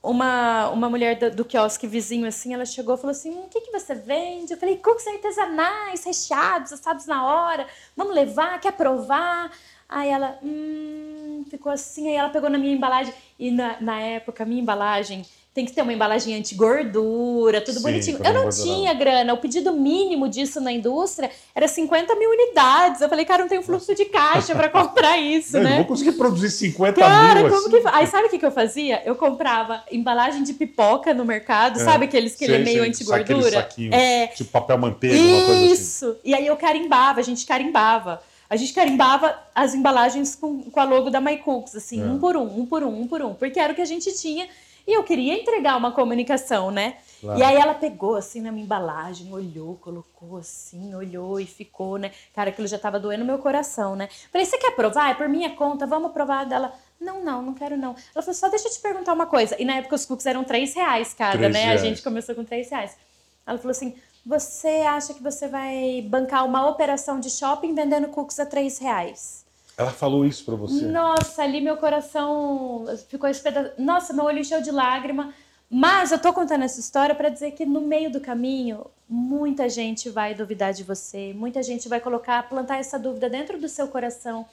[0.02, 3.50] uma, uma mulher do, do quiosque vizinho, assim, ela chegou e falou assim, "Hum, o
[3.50, 4.54] que, que você vende?
[4.54, 9.52] Eu falei, cookies artesanais, recheados, assados na hora, vamos levar, quer provar?
[9.88, 14.44] Aí ela, hum, ficou assim, aí ela pegou na minha embalagem, e na, na época,
[14.44, 15.26] a minha embalagem
[15.60, 18.20] tem que ter uma embalagem anti-gordura, tudo Sim, bonitinho.
[18.24, 23.02] Eu não tinha grana, o pedido mínimo disso na indústria era 50 mil unidades.
[23.02, 25.76] Eu falei, cara, não tenho fluxo de caixa para comprar isso, Eu não né?
[25.78, 27.82] vou conseguir produzir 50 Cara, mil como assim.
[27.82, 27.88] que.
[27.92, 29.02] Aí sabe o que, que eu fazia?
[29.06, 31.84] Eu comprava embalagem de pipoca no mercado, É.
[31.84, 33.70] sabe aqueles que ele é Sei, meio sei, anti-gordura?
[33.92, 34.28] É.
[34.28, 35.74] Tipo papel manteiga, uma coisa assim.
[35.74, 36.18] Isso!
[36.24, 38.22] E aí eu carimbava, a gente carimbava.
[38.50, 42.06] A gente carimbava as embalagens com, com a logo da MyCooks, assim, É.
[42.06, 44.12] um por um, um por um, um por um, porque era o que a gente
[44.20, 44.48] tinha.
[44.90, 46.98] E eu queria entregar uma comunicação, né?
[47.22, 47.40] Claro.
[47.40, 52.10] E aí ela pegou assim na minha embalagem, olhou, colocou assim, olhou e ficou, né?
[52.34, 54.10] Cara, aquilo já tava doendo meu coração, né?
[54.32, 55.12] Falei, você quer provar?
[55.12, 56.74] É por minha conta, vamos provar dela.
[57.00, 57.92] Não, não, não quero não.
[58.16, 59.56] Ela falou, só deixa eu te perguntar uma coisa.
[59.62, 61.66] E na época os cookies eram três reais cada, Três né?
[61.66, 61.82] reais.
[61.84, 62.98] A gente começou com três reais.
[63.46, 68.40] Ela falou assim, você acha que você vai bancar uma operação de shopping vendendo cookies
[68.40, 69.46] a três reais?
[69.80, 70.86] Ela falou isso pra você?
[70.88, 73.74] Nossa, ali meu coração ficou espeda...
[73.78, 75.34] Nossa, meu olho encheu de lágrima.
[75.70, 80.10] Mas eu tô contando essa história para dizer que no meio do caminho, muita gente
[80.10, 84.46] vai duvidar de você, muita gente vai colocar, plantar essa dúvida dentro do seu coração.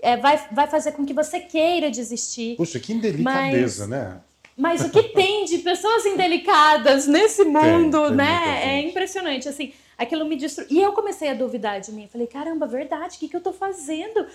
[0.00, 2.56] É, vai, vai fazer com que você queira desistir.
[2.56, 4.20] Puxa, que indelicadeza, Mas- né?
[4.56, 8.38] Mas o que tem de pessoas indelicadas nesse mundo, tem né?
[8.38, 9.48] muita É impressionante.
[9.48, 10.68] Assim, aquilo me destruiu.
[10.70, 12.08] E eu comecei a duvidar de mim.
[12.10, 14.26] Falei, caramba, verdade, o que, que eu tô fazendo?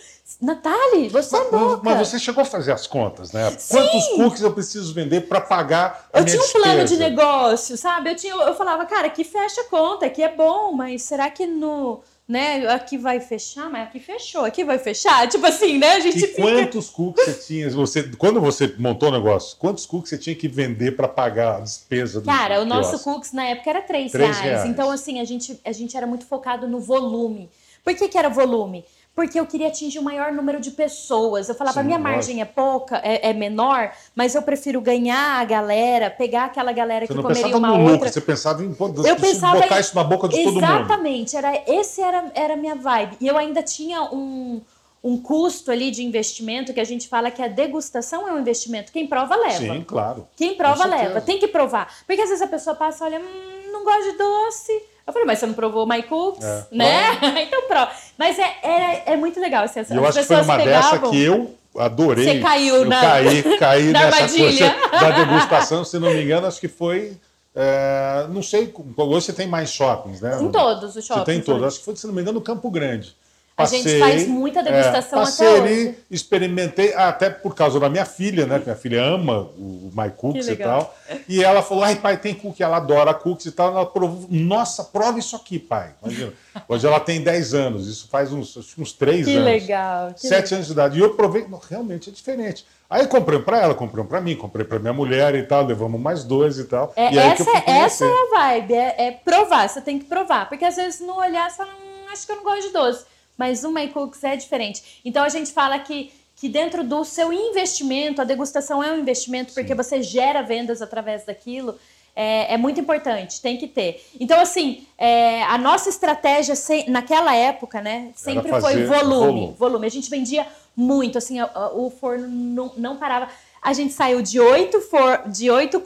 [0.42, 1.82] Natália, você é Mas, louca.
[1.84, 3.50] mas você chegou a fazer as contas, né?
[3.70, 7.10] Quantos cookies eu preciso vender para pagar a Eu minha tinha um plano de despesa?
[7.10, 8.12] negócio, sabe?
[8.12, 11.46] Eu, tinha, eu falava, cara, aqui fecha a conta, aqui é bom, mas será que
[11.46, 12.02] no.
[12.28, 13.70] Né, aqui vai fechar?
[13.70, 15.30] Mas aqui fechou, aqui vai fechar?
[15.30, 15.94] Tipo assim, né?
[15.94, 16.42] A gente E fica.
[16.42, 17.70] quantos cookies você tinha?
[17.70, 21.60] Você, quando você montou o negócio, quantos cookies você tinha que vender para pagar a
[21.62, 24.44] despesa do Cara, o nosso cookies na época era 3 Três reais.
[24.46, 24.70] reais.
[24.70, 27.50] Então, assim, a gente, a gente era muito focado no volume.
[27.82, 28.84] Por que, que era volume?
[29.18, 31.50] Porque eu queria atingir o maior número de pessoas.
[31.50, 32.14] Eu falava, Sim, minha lógico.
[32.14, 37.08] margem é pouca, é, é menor, mas eu prefiro ganhar a galera, pegar aquela galera
[37.08, 38.12] Você que comeria pensava uma no lucro, outra.
[38.12, 40.64] você pensava em pô, Eu pensava botar em- isso na boca de todo mundo.
[40.64, 43.18] Exatamente, era, esse era, era a minha vibe.
[43.20, 44.62] E eu ainda tinha um,
[45.04, 48.92] um custo ali de investimento que a gente fala que a degustação é um investimento.
[48.92, 49.58] Quem prova, leva.
[49.74, 50.28] Sim, claro.
[50.36, 51.22] Quem prova, leva.
[51.22, 51.92] Tem que provar.
[52.06, 54.84] Porque às vezes a pessoa passa e olha, hum, não gosto de doce.
[55.08, 57.18] Eu falei, mas você não provou My Cooks, É, né?
[57.48, 57.90] então prova.
[58.18, 59.64] Mas é, é, é muito legal.
[59.64, 60.92] Assim, as eu acho que foi uma pegavam...
[61.00, 62.26] dessa que eu adorei.
[62.26, 64.74] Você caiu eu na- caí, caí na nessa armadilha.
[64.76, 67.16] coisa da degustação, se não me engano, acho que foi.
[67.56, 70.38] é, não sei, hoje você tem mais shoppings, né?
[70.42, 71.62] Em todos os Você tem em shoppings todos.
[71.62, 71.68] hoje.
[71.70, 73.16] Acho que foi, se não me engano, no Campo Grande.
[73.58, 75.98] A gente faz muita degustação é, até passei ali, hoje.
[76.12, 78.62] experimentei, até por causa da minha filha, né?
[78.64, 80.96] Minha filha ama o My Cookies Que e legal.
[81.10, 81.18] tal.
[81.28, 83.70] E ela falou: ai, pai, tem cookie, ela adora cookies e tal.
[83.72, 85.90] Ela provou, nossa, prova isso aqui, pai.
[86.04, 86.34] Imagina.
[86.70, 89.46] Hoje ela tem 10 anos, isso faz uns, uns 3 Que anos.
[89.46, 90.14] legal.
[90.14, 91.00] que Sete anos de idade.
[91.00, 92.64] E eu provei, não, realmente é diferente.
[92.88, 96.00] Aí eu comprei para ela, comprei para mim, comprei para minha mulher e tal, levamos
[96.00, 96.94] mais dois e tal.
[96.96, 99.82] É, e aí que essa, eu fui essa é a vibe, é, é provar, você
[99.82, 100.48] tem que provar.
[100.48, 103.06] Porque às vezes no olhar você fala, hum, acho que eu não gosto de doce.
[103.38, 105.02] Mas o My Cooks é diferente.
[105.06, 109.54] Então a gente fala que, que dentro do seu investimento, a degustação é um investimento,
[109.54, 111.78] porque você gera vendas através daquilo.
[112.20, 114.04] É, é muito importante, tem que ter.
[114.20, 116.56] Então, assim, é, a nossa estratégia
[116.88, 119.56] naquela época, né, sempre foi volume, volume.
[119.56, 119.86] volume.
[119.86, 123.30] A gente vendia muito, assim, a- a- o forno não, não parava.
[123.62, 125.80] A gente saiu de oito, for, de oito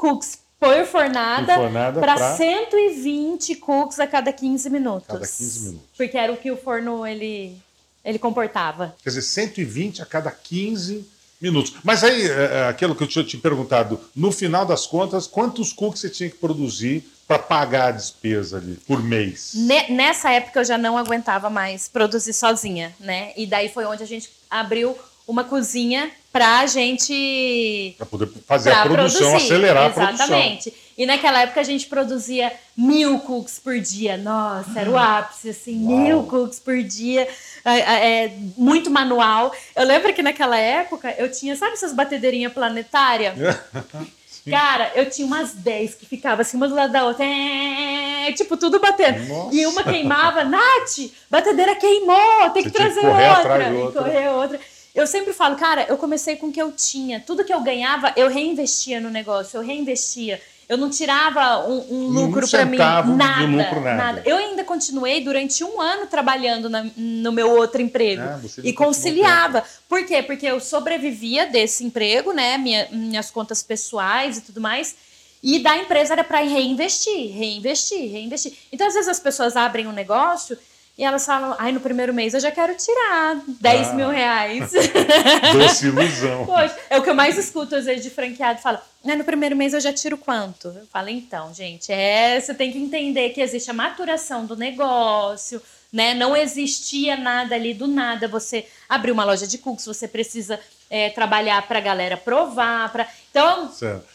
[0.61, 5.07] cookies por fornada, para pra- 120 cookies a cada 15 minutos.
[5.07, 5.87] Cada 15 minutos.
[5.97, 7.57] Porque era o que o forno ele,
[8.05, 8.95] ele comportava.
[9.03, 11.05] Quer dizer, 120 a cada 15
[11.41, 11.73] minutos.
[11.83, 15.73] Mas aí, é, é, aquilo que eu tinha te perguntado, no final das contas, quantos
[15.73, 19.53] cookies você tinha que produzir para pagar a despesa ali por mês?
[19.55, 23.31] Ne- nessa época eu já não aguentava mais produzir sozinha, né?
[23.35, 24.95] E daí foi onde a gente abriu
[25.27, 29.45] uma cozinha pra gente Para poder fazer a produção, produzir.
[29.45, 30.25] acelerar a produção.
[30.25, 30.73] Exatamente.
[30.97, 34.17] E naquela época a gente produzia mil cookies por dia.
[34.17, 35.97] Nossa, era o ápice, assim, Uau.
[35.99, 37.27] mil cookies por dia.
[37.65, 39.53] É, é, é, muito manual.
[39.75, 43.33] Eu lembro que naquela época eu tinha, sabe essas batedeirinhas planetárias?
[44.49, 47.23] Cara, eu tinha umas 10 que ficavam assim, uma do lado da outra.
[47.23, 49.27] É, tipo, tudo batendo.
[49.27, 49.55] Nossa.
[49.55, 50.43] E uma queimava.
[50.43, 53.69] Nath, batedeira queimou, tem que Você trazer outra.
[53.71, 54.03] outra.
[54.03, 54.59] correr outra.
[54.93, 57.19] Eu sempre falo, cara, eu comecei com o que eu tinha.
[57.19, 60.41] Tudo que eu ganhava, eu reinvestia no negócio, eu reinvestia.
[60.67, 62.77] Eu não tirava um, um Um lucro para mim.
[63.15, 64.21] Nada, lucro, nada.
[64.25, 68.21] Eu ainda continuei durante um ano trabalhando na- no meu outro emprego.
[68.21, 69.63] Ah, e conciliava.
[69.89, 70.23] Por quê?
[70.23, 72.57] Porque eu sobrevivia desse emprego, né?
[72.57, 74.95] Minha- minhas contas pessoais e tudo mais.
[75.43, 78.53] E da empresa era para reinvestir, reinvestir, reinvestir.
[78.71, 80.57] Então, às vezes, as pessoas abrem um negócio
[80.97, 83.93] e elas falam: ai, no primeiro mês eu já quero tirar 10 Ah.
[83.93, 84.71] mil reais.
[85.53, 86.45] Doce ilusão.
[86.45, 88.59] Poxa, é o que eu mais escuto às vezes de franqueado.
[88.61, 90.67] Fala, "Ah, no primeiro mês eu já tiro quanto?
[90.67, 95.61] Eu falo, então, gente, é, você tem que entender que existe a maturação do negócio,
[95.91, 96.13] né?
[96.13, 98.27] Não existia nada ali do nada.
[98.27, 102.91] Você abriu uma loja de cookies, você precisa é, trabalhar para a galera provar.
[102.91, 103.07] Pra...
[103.29, 104.05] Então, Certo.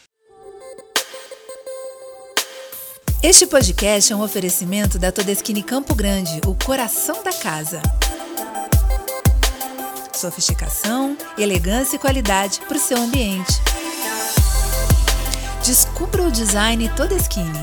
[3.23, 7.81] Este podcast é um oferecimento da Todeschini Campo Grande, o coração da casa.
[10.13, 13.53] Sofisticação, elegância e qualidade para o seu ambiente.
[15.65, 17.57] Descubra o design Todeschini.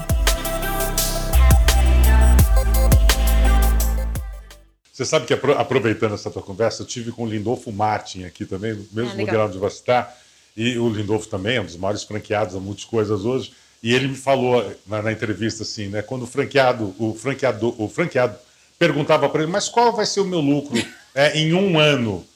[4.92, 8.74] Você sabe que, aproveitando essa tua conversa, eu tive com o Lindolfo Martin aqui também,
[8.92, 10.12] mesmo ah, lugar onde você está.
[10.56, 13.52] E o Lindolfo também é um dos maiores franqueados a muitas coisas hoje.
[13.85, 16.01] E ele me falou na, na entrevista assim, né?
[16.01, 18.35] Quando o franqueado, o franqueado, o franqueado
[18.79, 20.83] perguntava para ele, mas qual vai ser o meu lucro
[21.14, 22.27] é, em um ano?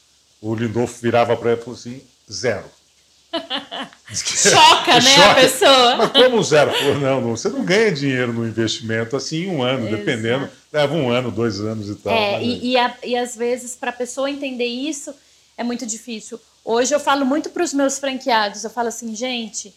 [0.43, 2.67] O Lindolfo virava para ele e falou assim, zero.
[4.13, 5.31] Choca, né, Choca.
[5.31, 5.97] a pessoa.
[5.97, 6.71] Mas como zero?
[6.71, 9.97] Falou, não, não, você não ganha dinheiro no investimento assim em um ano, Exato.
[9.97, 10.51] dependendo.
[10.71, 12.13] Leva um ano, dois anos e tal.
[12.13, 15.15] É, e, e, a, e às vezes, para a pessoa entender isso,
[15.57, 16.39] é muito difícil.
[16.63, 19.75] Hoje eu falo muito para os meus franqueados, eu falo assim, gente,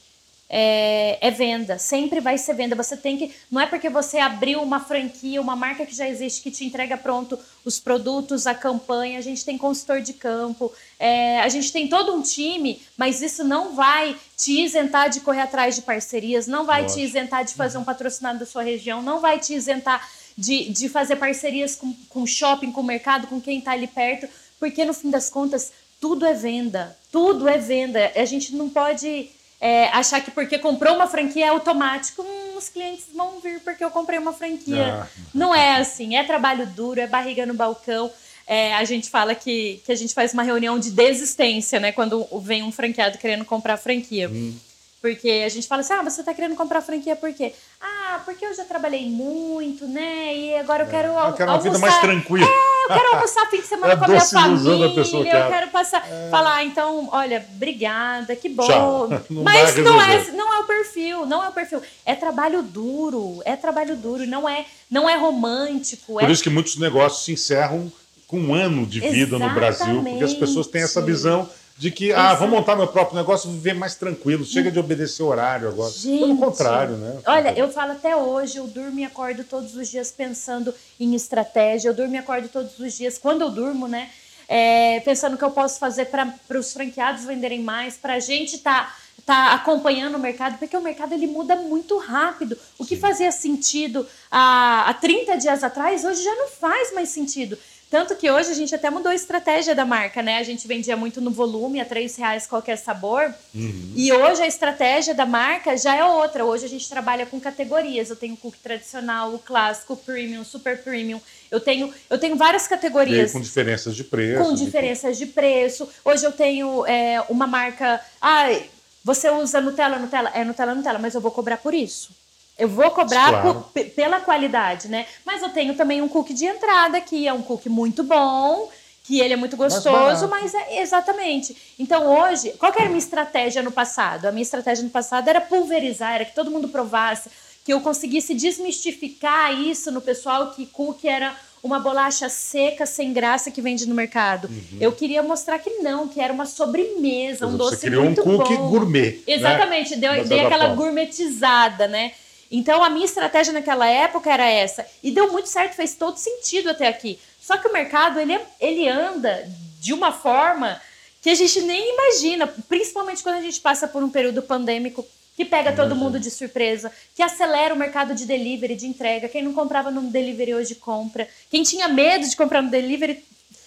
[0.54, 2.76] é, é, venda, sempre vai ser venda.
[2.76, 3.34] Você tem que.
[3.50, 6.98] Não é porque você abriu uma franquia, uma marca que já existe, que te entrega
[6.98, 9.18] pronto os produtos, a campanha.
[9.18, 13.46] A gente tem consultor de campo, é, a gente tem todo um time, mas isso
[13.46, 17.00] não vai te isentar de correr atrás de parcerias, não vai Lógico.
[17.00, 20.06] te isentar de fazer um patrocinado da sua região, não vai te isentar
[20.38, 24.28] de, de fazer parcerias com, com shopping, com o mercado, com quem está ali perto,
[24.60, 26.98] porque no fim das contas, tudo é venda.
[27.10, 28.12] Tudo é venda.
[28.16, 29.30] A gente não pode
[29.62, 33.86] é, achar que porque comprou uma franquia é automático, hum, os clientes vão vir porque
[33.86, 35.04] eu comprei uma franquia.
[35.04, 35.08] Ah.
[35.32, 38.12] Não é assim, é trabalho duro, é barriga no balcão.
[38.48, 41.92] É, a gente fala que, que a gente faz uma reunião de desistência, né?
[41.92, 44.28] Quando vem um franqueado querendo comprar franquia.
[44.28, 44.56] Hum.
[45.02, 47.54] Porque a gente fala assim, ah, você está querendo comprar franquia por quê?
[47.82, 50.36] Ah, porque eu já trabalhei muito, né?
[50.36, 52.46] E agora eu é, quero é, Eu quero uma vida mais tranquila.
[52.46, 54.94] É, eu quero almoçar fim de semana é com a minha família.
[54.94, 56.08] Pessoa, eu quero passar...
[56.08, 56.30] É.
[56.30, 58.68] Falar, então, olha, obrigada, que bom.
[59.28, 61.82] Não Mas não é, não é o perfil, não é o perfil.
[62.06, 66.14] É trabalho duro, é trabalho duro, não é, não é romântico.
[66.20, 67.92] Por isso que muitos negócios se encerram
[68.28, 69.50] com um ano de vida Exatamente.
[69.50, 71.50] no Brasil, porque as pessoas têm essa visão
[71.82, 75.26] de que, ah, vou montar meu próprio negócio, viver mais tranquilo, chega de obedecer o
[75.26, 75.92] horário agora.
[75.92, 77.20] Gente, Pelo contrário, né?
[77.26, 81.90] Olha, eu falo até hoje, eu durmo e acordo todos os dias pensando em estratégia,
[81.90, 84.12] eu durmo e acordo todos os dias, quando eu durmo, né?
[84.48, 88.58] É, pensando o que eu posso fazer para os franqueados venderem mais, para a gente
[88.58, 92.56] estar tá, tá acompanhando o mercado, porque o mercado ele muda muito rápido.
[92.78, 97.58] O que fazia sentido há, há 30 dias atrás, hoje já não faz mais sentido.
[97.92, 100.38] Tanto que hoje a gente até mudou a estratégia da marca, né?
[100.38, 103.34] A gente vendia muito no volume, a três reais qualquer sabor.
[103.54, 103.92] Uhum.
[103.94, 106.46] E hoje a estratégia da marca já é outra.
[106.46, 108.10] Hoje a gente trabalha com categorias.
[108.10, 111.20] Eu tenho o cookie tradicional, o clássico, o premium, super premium.
[111.52, 113.34] Eu tenho, eu tenho várias categorias.
[113.34, 114.42] com diferenças de preço.
[114.42, 115.90] Com diferenças de preço.
[116.06, 118.00] Hoje eu tenho é, uma marca.
[118.22, 118.58] Ah,
[119.04, 120.32] você usa Nutella, Nutella?
[120.34, 122.21] É Nutella, Nutella, mas eu vou cobrar por isso.
[122.58, 123.66] Eu vou cobrar claro.
[123.74, 125.06] por, pela qualidade, né?
[125.26, 128.70] Mas eu tenho também um cookie de entrada, que é um cookie muito bom,
[129.04, 131.56] que ele é muito gostoso, mas é exatamente.
[131.80, 134.26] Então hoje, qual era a minha estratégia no passado?
[134.26, 137.30] A minha estratégia no passado era pulverizar, era que todo mundo provasse,
[137.66, 143.52] que eu conseguisse desmistificar isso no pessoal que cookie era uma bolacha seca, sem graça
[143.52, 144.48] que vende no mercado.
[144.48, 144.78] Uhum.
[144.80, 148.24] Eu queria mostrar que não, que era uma sobremesa, um doce muito bom.
[148.24, 149.12] Você criou um cookie gourmet.
[149.12, 149.20] Né?
[149.28, 149.98] Exatamente, né?
[149.98, 150.76] deu, dei aquela forma.
[150.76, 152.14] gourmetizada, né?
[152.52, 154.86] Então a minha estratégia naquela época era essa.
[155.02, 157.18] E deu muito certo, fez todo sentido até aqui.
[157.40, 160.80] Só que o mercado ele, ele anda de uma forma
[161.22, 165.46] que a gente nem imagina, principalmente quando a gente passa por um período pandêmico que
[165.46, 169.30] pega todo mundo de surpresa, que acelera o mercado de delivery, de entrega.
[169.30, 171.28] Quem não comprava no delivery hoje compra.
[171.50, 173.24] Quem tinha medo de comprar no delivery,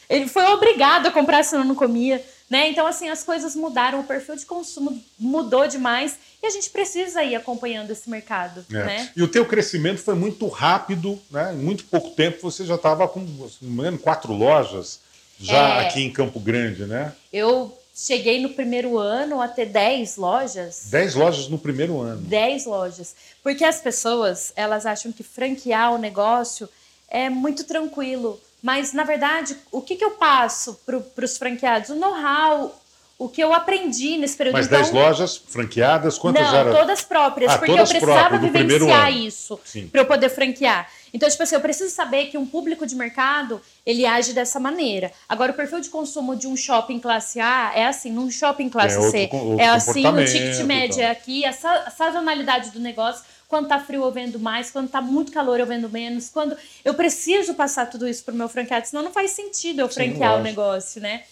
[0.09, 2.25] ele foi obrigado a comprar senão não comia.
[2.49, 2.69] Né?
[2.69, 7.25] Então, assim, as coisas mudaram, o perfil de consumo mudou demais e a gente precisa
[7.25, 8.65] ir acompanhando esse mercado.
[8.71, 8.85] É.
[8.85, 9.11] Né?
[9.17, 11.53] E o teu crescimento foi muito rápido, né?
[11.55, 15.01] em muito pouco tempo você já estava com, me engano, quatro lojas
[15.41, 17.13] já é, aqui em Campo Grande, né?
[17.33, 20.89] Eu cheguei no primeiro ano a ter 10 lojas.
[20.91, 22.21] 10 lojas no primeiro ano.
[22.23, 23.15] 10 lojas.
[23.43, 26.69] Porque as pessoas, elas acham que franquear o negócio
[27.09, 28.41] é muito tranquilo.
[28.65, 31.91] Mas, na verdade, o que, que eu passo para os franqueados?
[31.91, 32.75] O know-how,
[33.19, 34.55] o que eu aprendi nesse período.
[34.55, 36.73] Mas 10 então, lojas franqueadas, quantas não, eram?
[36.73, 39.61] todas próprias, ah, porque todas eu precisava vivenciar isso
[39.93, 40.89] para eu poder franquear.
[41.13, 45.13] Então, tipo assim, eu preciso saber que um público de mercado, ele age dessa maneira.
[45.29, 48.97] Agora, o perfil de consumo de um shopping classe A é assim, num shopping classe
[48.97, 49.21] é C.
[49.25, 53.23] Outro, outro é assim, o ticket médio é aqui, a sazonalidade do negócio
[53.55, 56.93] quando tá frio eu vendo mais, quando tá muito calor eu vendo menos, quando eu
[56.93, 60.43] preciso passar tudo isso pro meu franqueado, senão não faz sentido eu franquear Sim, o
[60.43, 61.23] negócio, né?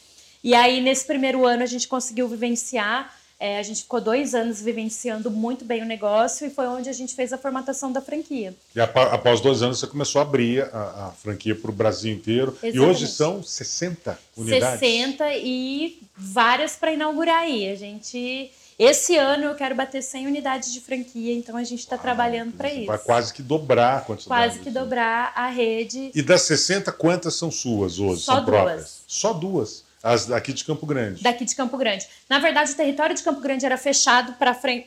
[0.45, 4.63] E aí, nesse primeiro ano, a gente conseguiu vivenciar, é, a gente ficou dois anos
[4.63, 8.55] vivenciando muito bem o negócio e foi onde a gente fez a formatação da franquia.
[8.73, 12.57] E após dois anos, você começou a abrir a, a franquia para o Brasil inteiro.
[12.63, 12.77] Exatamente.
[12.77, 14.79] E hoje são 60 unidades.
[14.79, 17.69] 60 e várias para inaugurar aí.
[17.69, 21.97] A gente Esse ano eu quero bater 100 unidades de franquia, então a gente está
[21.97, 22.87] trabalhando para isso.
[22.87, 24.27] Vai quase que dobrar a quantidade.
[24.27, 26.11] Quase que dobrar a rede.
[26.12, 28.23] E das 60, quantas são suas hoje?
[28.23, 28.57] Só são duas.
[28.57, 29.05] próprias?
[29.07, 29.85] Só duas.
[30.03, 31.23] As daqui de Campo Grande.
[31.23, 32.09] Daqui de Campo Grande.
[32.29, 34.83] Na verdade, o território de Campo Grande era fechado para fran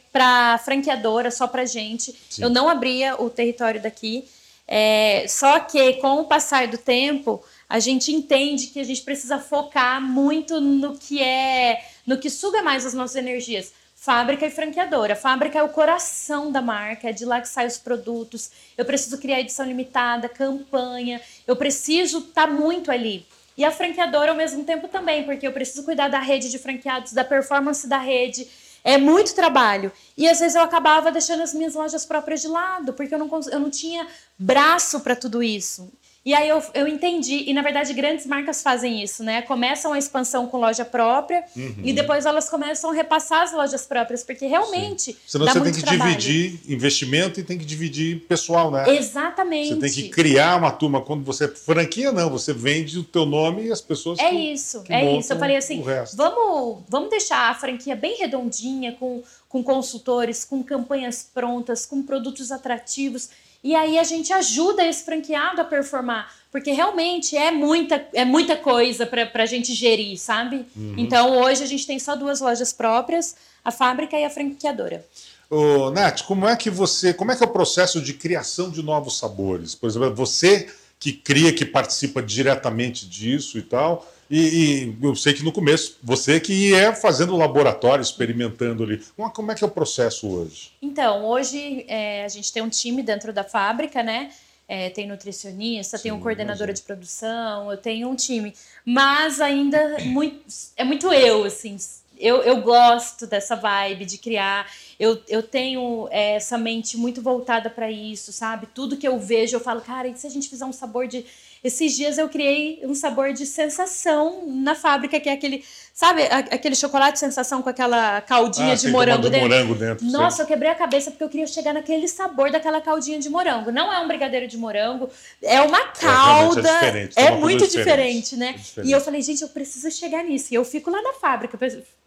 [0.65, 2.13] franqueadora, só para gente.
[2.29, 2.43] Sim.
[2.43, 4.27] Eu não abria o território daqui.
[4.67, 9.39] É, só que com o passar do tempo, a gente entende que a gente precisa
[9.39, 13.71] focar muito no que é, no que suga mais as nossas energias.
[14.05, 15.15] Fábrica e franqueadora.
[15.15, 18.51] Fábrica é o coração da marca, é de lá que saem os produtos.
[18.77, 21.19] Eu preciso criar edição limitada, campanha.
[21.47, 23.25] Eu preciso estar tá muito ali.
[23.57, 27.13] E a franqueadora ao mesmo tempo também, porque eu preciso cuidar da rede de franqueados,
[27.13, 28.47] da performance da rede.
[28.83, 29.91] É muito trabalho.
[30.15, 33.27] E às vezes eu acabava deixando as minhas lojas próprias de lado, porque eu não,
[33.51, 34.05] eu não tinha
[34.37, 35.91] braço para tudo isso.
[36.25, 39.43] E aí eu, eu entendi, e na verdade grandes marcas fazem isso, né?
[39.43, 41.75] Começam a expansão com loja própria Uhum.
[41.83, 45.15] e depois elas começam a repassar as lojas próprias, porque realmente.
[45.27, 46.17] Senão dá você tem que trabalho.
[46.17, 48.95] dividir investimento e tem que dividir pessoal, né?
[48.97, 49.69] Exatamente.
[49.75, 50.99] Você tem que criar uma turma.
[50.99, 54.17] Quando você franquia, não, você vende o teu nome e as pessoas.
[54.17, 55.31] É que- isso, que é isso.
[55.31, 55.83] Eu falei assim,
[56.15, 62.51] vamos, vamos deixar a franquia bem redondinha, com, com consultores, com campanhas prontas, com produtos
[62.51, 63.29] atrativos.
[63.65, 66.31] E aí a gente ajuda esse franqueado a performar.
[66.51, 70.67] Porque realmente é muita, é muita coisa para a gente gerir, sabe?
[70.75, 70.93] Uhum.
[70.95, 75.03] Então hoje a gente tem só duas lojas próprias, a fábrica e a franqueadora.
[75.49, 77.11] Ô, Nath, como é que você.
[77.11, 79.73] Como é que é o processo de criação de novos sabores?
[79.73, 84.07] Por exemplo, você que cria, que participa diretamente disso e tal.
[84.29, 89.01] E, e eu sei que no começo você que ia fazendo laboratório, experimentando ali.
[89.33, 90.71] Como, é que é o processo hoje?
[90.81, 94.31] Então, hoje é, a gente tem um time dentro da fábrica, né?
[94.67, 96.73] É, tem nutricionista, tem um Sim, coordenador imagino.
[96.73, 98.51] de produção, eu tenho um time.
[98.83, 100.43] Mas ainda muito,
[100.75, 101.77] é muito eu, assim.
[102.17, 104.71] Eu, eu gosto dessa vibe de criar.
[104.99, 108.67] Eu, eu tenho é, essa mente muito voltada para isso, sabe?
[108.73, 111.25] Tudo que eu vejo, eu falo, cara, e se a gente fizer um sabor de.
[111.65, 115.63] Esses dias eu criei um sabor de sensação na fábrica, que é aquele.
[115.93, 119.47] Sabe, aquele chocolate sensação com aquela caldinha Ah, de morango dentro?
[119.49, 120.05] morango dentro.
[120.05, 120.43] Nossa, sei.
[120.43, 123.71] eu quebrei a cabeça porque eu queria chegar naquele sabor daquela caldinha de morango.
[123.71, 125.09] Não é um brigadeiro de morango,
[125.41, 126.61] é uma realmente é calda.
[126.61, 127.85] diferente, É, coisa muito diferente.
[127.85, 128.49] diferente, né?
[128.49, 128.89] É diferente.
[128.89, 130.47] E eu falei, gente, eu preciso chegar nisso.
[130.51, 131.57] E eu fico lá na fábrica.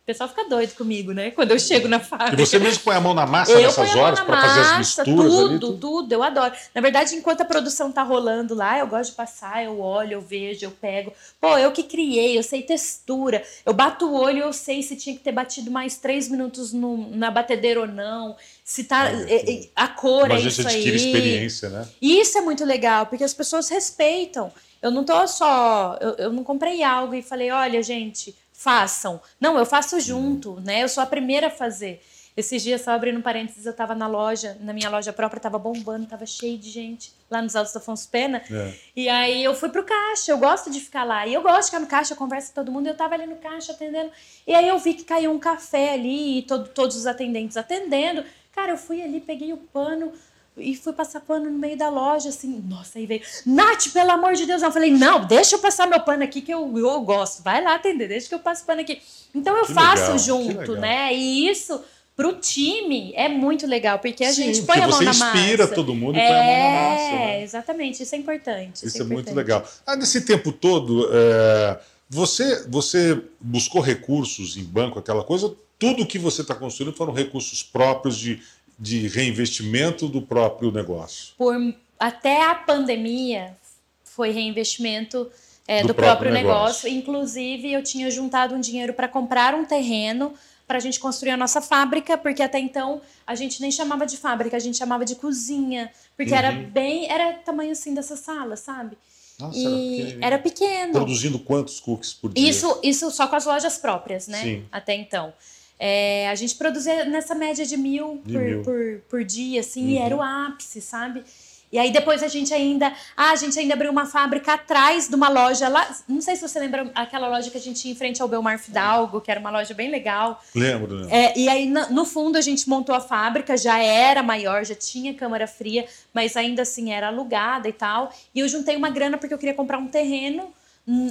[0.09, 1.31] O pessoal fica doido comigo, né?
[1.33, 2.35] Quando eu chego na E fábrica.
[2.47, 5.07] você mesmo põe a mão na massa Eu nessas horas na para fazer as misturas
[5.14, 5.59] tudo, ali?
[5.61, 5.77] Tudo?
[5.79, 6.55] tudo, eu adoro.
[6.75, 10.21] Na verdade, enquanto a produção tá rolando lá, eu gosto de passar, eu olho, eu
[10.23, 11.12] vejo, eu pego.
[11.38, 13.42] Pô, eu que criei, eu sei textura.
[13.66, 17.11] Eu bato o olho, eu sei se tinha que ter batido mais três minutos no-
[17.14, 18.35] na batedeira ou não.
[18.64, 19.11] Se tá.
[19.29, 20.97] É- é- a cor Mas é a gente isso adquire aí.
[20.97, 21.87] experiência, né?
[22.01, 24.51] E isso é muito legal, porque as pessoas respeitam.
[24.81, 25.99] Eu não tô só.
[26.01, 29.21] Eu, eu não comprei algo e falei, olha, gente, façam.
[29.40, 30.83] Não, eu faço junto, né?
[30.83, 32.03] Eu sou a primeira a fazer.
[32.37, 35.59] Esses dias, só abrindo um parênteses, eu tava na loja, na minha loja própria, tava
[35.59, 38.42] bombando, tava cheio de gente lá nos Altos da Afonso Pena.
[38.51, 38.75] É.
[38.94, 41.25] E aí eu fui pro caixa, eu gosto de ficar lá.
[41.27, 43.27] E eu gosto de ficar no caixa, eu converso com todo mundo, eu tava ali
[43.27, 44.11] no caixa atendendo.
[44.47, 48.25] E aí eu vi que caiu um café ali, e todo- todos os atendentes atendendo.
[48.53, 50.12] Cara, eu fui ali, peguei o pano
[50.61, 52.62] e fui passar pano no meio da loja, assim.
[52.66, 54.62] Nossa, aí veio, Nath, pelo amor de Deus.
[54.62, 57.42] Eu falei, não, deixa eu passar meu pano aqui que eu, eu gosto.
[57.42, 59.01] Vai lá atender, deixa que eu passo pano aqui.
[59.35, 61.14] Então eu Que faço legal, junto, né?
[61.14, 61.81] E isso.
[62.16, 65.38] Pro time é muito legal, porque a Sim, gente põe a mão você na massa.
[65.38, 67.14] inspira todo mundo e põe a mão na massa.
[67.14, 67.42] É, né?
[67.44, 68.85] exatamente, isso é importante.
[68.85, 69.37] Isso é muito importante.
[69.37, 69.64] legal.
[69.87, 71.79] Ah, nesse tempo todo, é,
[72.11, 75.55] você, você buscou recursos em banco, aquela coisa?
[75.79, 78.42] Tudo que você está construindo foram recursos próprios de,
[78.79, 81.35] de reinvestimento do próprio negócio.
[81.37, 81.55] Por,
[81.99, 83.57] até a pandemia
[84.05, 85.31] foi reinvestimento
[85.67, 86.85] é, Do do, próprio próprio, negócio.
[86.85, 86.88] negócio.
[86.88, 90.33] Inclusive, eu tinha juntado um dinheiro para comprar um terreno
[90.67, 94.17] para a gente construir a nossa fábrica, porque até então a gente nem chamava de
[94.19, 96.64] fábrica, a gente chamava de cozinha, porque era Uhum.
[96.71, 98.97] bem, era tamanho assim dessa sala, sabe?
[99.38, 100.93] Nossa, e era pequeno.
[100.93, 102.49] Produzindo quantos cookies por dia?
[102.51, 104.43] Isso, isso só com as lojas próprias, né?
[104.43, 104.64] Sim.
[104.71, 105.33] Até então.
[105.79, 108.62] É, a gente produzia nessa média de mil, De por, mil.
[108.62, 110.05] Por, por dia, assim, e Uhum.
[110.07, 111.23] era o ápice, sabe?
[111.71, 112.91] E aí depois a gente ainda.
[113.14, 115.87] Ah, a gente ainda abriu uma fábrica atrás de uma loja lá.
[116.09, 118.59] Não sei se você lembra aquela loja que a gente tinha em frente ao Belmar
[118.59, 120.43] Fidalgo, que era uma loja bem legal.
[120.55, 121.09] Lembro, né?
[121.27, 125.12] É, e aí, no fundo, a gente montou a fábrica, já era maior, já tinha
[125.12, 128.11] câmara fria, mas ainda assim era alugada e tal.
[128.35, 130.51] E eu juntei uma grana porque eu queria comprar um terreno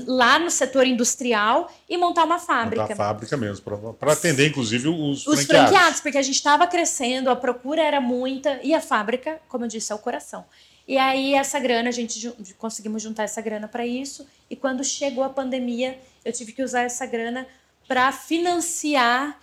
[0.08, 2.88] lá no setor industrial e montar uma fábrica.
[2.88, 3.64] Da fábrica mesmo,
[3.94, 5.70] para atender, inclusive, os, Os franqueados.
[5.70, 9.68] franqueados, porque a gente estava crescendo, a procura era muita e a fábrica, como eu
[9.68, 10.44] disse, é o coração.
[10.88, 14.26] E aí essa grana, a gente conseguimos juntar essa grana para isso.
[14.50, 17.46] E quando chegou a pandemia, eu tive que usar essa grana
[17.88, 19.38] para financiar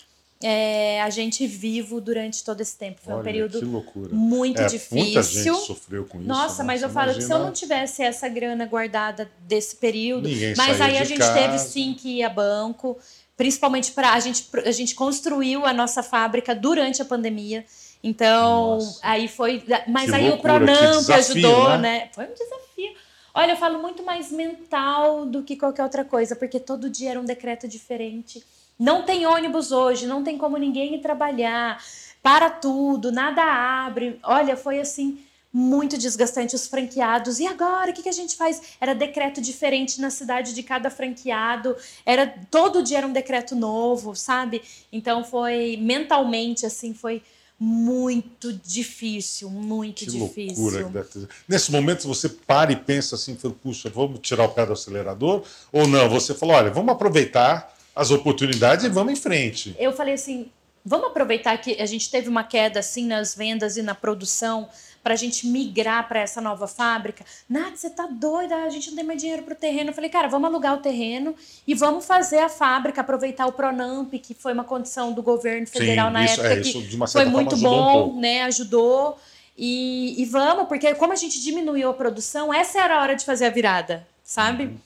[0.47, 3.01] é, a gente vivo durante todo esse tempo.
[3.03, 3.83] Foi Olha, um período
[4.13, 4.99] muito É, difícil.
[4.99, 6.29] Muita gente sofreu com isso.
[6.29, 6.67] Nossa, né?
[6.67, 10.29] mas eu Você falo que se eu imagina- não tivesse essa grana guardada desse período,
[10.29, 11.33] Ninguém mas aí a gente casa.
[11.33, 12.99] teve sim que ir a banco,
[13.37, 17.65] principalmente para a gente a gente construiu a nossa fábrica durante a pandemia.
[18.03, 19.01] Então, Nossa.
[19.03, 21.79] aí foi, mas Que aí loucura, o Pronamp ajudou, né?
[21.79, 22.09] né?
[22.13, 22.93] Foi um desafio.
[23.33, 27.21] Olha, eu falo muito mais mental do que qualquer outra coisa, porque todo dia era
[27.21, 28.45] um decreto diferente.
[28.79, 31.83] Não tem ônibus hoje, não tem como ninguém ir trabalhar.
[32.23, 34.19] Para tudo, nada abre.
[34.23, 35.19] Olha, foi assim
[35.53, 37.39] muito desgastante os franqueados.
[37.39, 38.61] E agora, o que, que a gente faz?
[38.81, 41.77] Era decreto diferente na cidade de cada franqueado.
[42.05, 44.63] Era todo dia era um decreto novo, sabe?
[44.93, 47.23] Então foi mentalmente assim, foi
[47.59, 50.65] muito difícil, muito Que difícil.
[50.65, 51.29] loucura que deve ter.
[51.49, 55.45] Nesse momento você para e pensa assim, puxa, vamos tirar o pé do acelerador?
[55.73, 56.09] Ou não?
[56.11, 59.75] Você falou, olha, vamos aproveitar as oportunidades e vamos em frente.
[59.79, 60.51] eu falei assim,
[60.85, 64.69] vamos aproveitar que a gente teve uma queda assim nas vendas e na produção
[65.05, 67.27] para a gente migrar para essa nova fábrica.
[67.47, 68.57] Nath, você tá doida?
[68.57, 69.91] A gente não tem mais dinheiro para o terreno.
[69.91, 71.35] Eu falei, cara, vamos alugar o terreno
[71.67, 76.11] e vamos fazer a fábrica, aproveitar o Pronamp, que foi uma condição do governo federal
[76.11, 78.21] na isso, época é, que isso de uma foi muito um bom, pouco.
[78.21, 78.45] né?
[78.45, 79.19] Ajudou.
[79.59, 83.27] E, e vamos, porque como a gente diminuiu a produção, essa era a hora de
[83.27, 84.65] fazer a virada, sabe?
[84.65, 84.77] Uhum.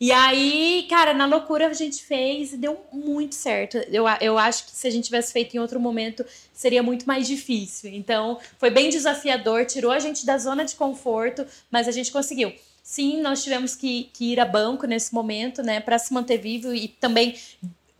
[0.00, 3.76] E aí, cara, na loucura a gente fez e deu muito certo.
[3.88, 7.26] Eu, eu acho que se a gente tivesse feito em outro momento, seria muito mais
[7.26, 7.90] difícil.
[7.92, 12.52] Então, foi bem desafiador, tirou a gente da zona de conforto, mas a gente conseguiu.
[12.82, 16.74] Sim, nós tivemos que, que ir a banco nesse momento, né, para se manter vivo
[16.74, 17.36] e também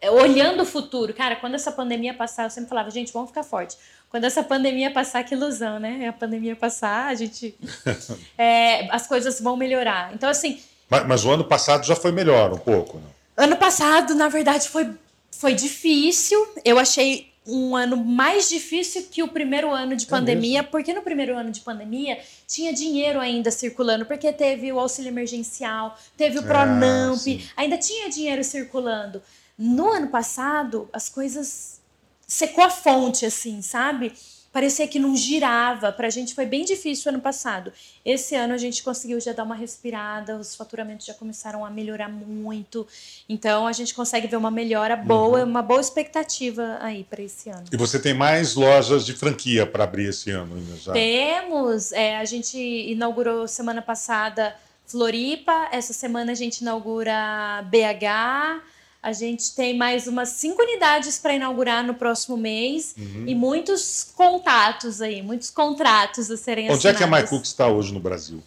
[0.00, 1.14] é, olhando o futuro.
[1.14, 3.76] Cara, quando essa pandemia passar, eu sempre falava, gente, vamos ficar forte.
[4.10, 6.08] Quando essa pandemia passar, que ilusão, né?
[6.08, 7.54] A pandemia passar, a gente.
[8.36, 10.12] é, as coisas vão melhorar.
[10.12, 10.60] Então, assim,
[10.92, 13.06] Mas, mas o ano passado já foi melhor um pouco, né?
[13.34, 14.90] Ano passado, na verdade, foi,
[15.30, 16.46] foi difícil.
[16.62, 21.34] Eu achei um ano mais difícil que o primeiro ano de pandemia, porque no primeiro
[21.34, 26.44] ano de pandemia tinha dinheiro ainda circulando, porque teve o auxílio emergencial, teve o Ah,
[26.44, 27.42] Pronamp, sim.
[27.56, 29.22] ainda tinha dinheiro circulando.
[29.58, 31.80] No ano passado, as coisas
[32.26, 34.12] secou a fonte, assim, sabe?
[34.52, 35.90] Parecia que não girava.
[35.90, 37.72] Pra gente foi bem difícil ano passado.
[38.04, 42.08] Esse ano a gente conseguiu já dar uma respirada, os faturamentos já começaram a melhorar
[42.08, 42.86] muito.
[43.28, 47.64] Então a gente consegue ver uma melhora boa, uma boa expectativa aí para esse ano.
[47.72, 50.92] E você tem mais lojas de franquia para abrir esse ano ainda já?
[50.92, 54.54] Temos, é, a gente inaugurou semana passada
[54.92, 58.62] Floripa, essa semana a gente inaugura BH,
[59.02, 63.24] a gente tem mais umas cinco unidades para inaugurar no próximo mês Uhum.
[63.26, 67.30] e muitos contatos aí, muitos contratos a serem Onde é que a assinados.
[67.30, 68.42] MyCook está hoje no Brasil?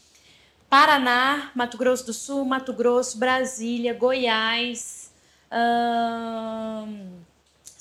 [0.69, 5.11] Paraná, Mato Grosso do Sul, Mato Grosso, Brasília, Goiás,
[5.51, 7.19] ahn,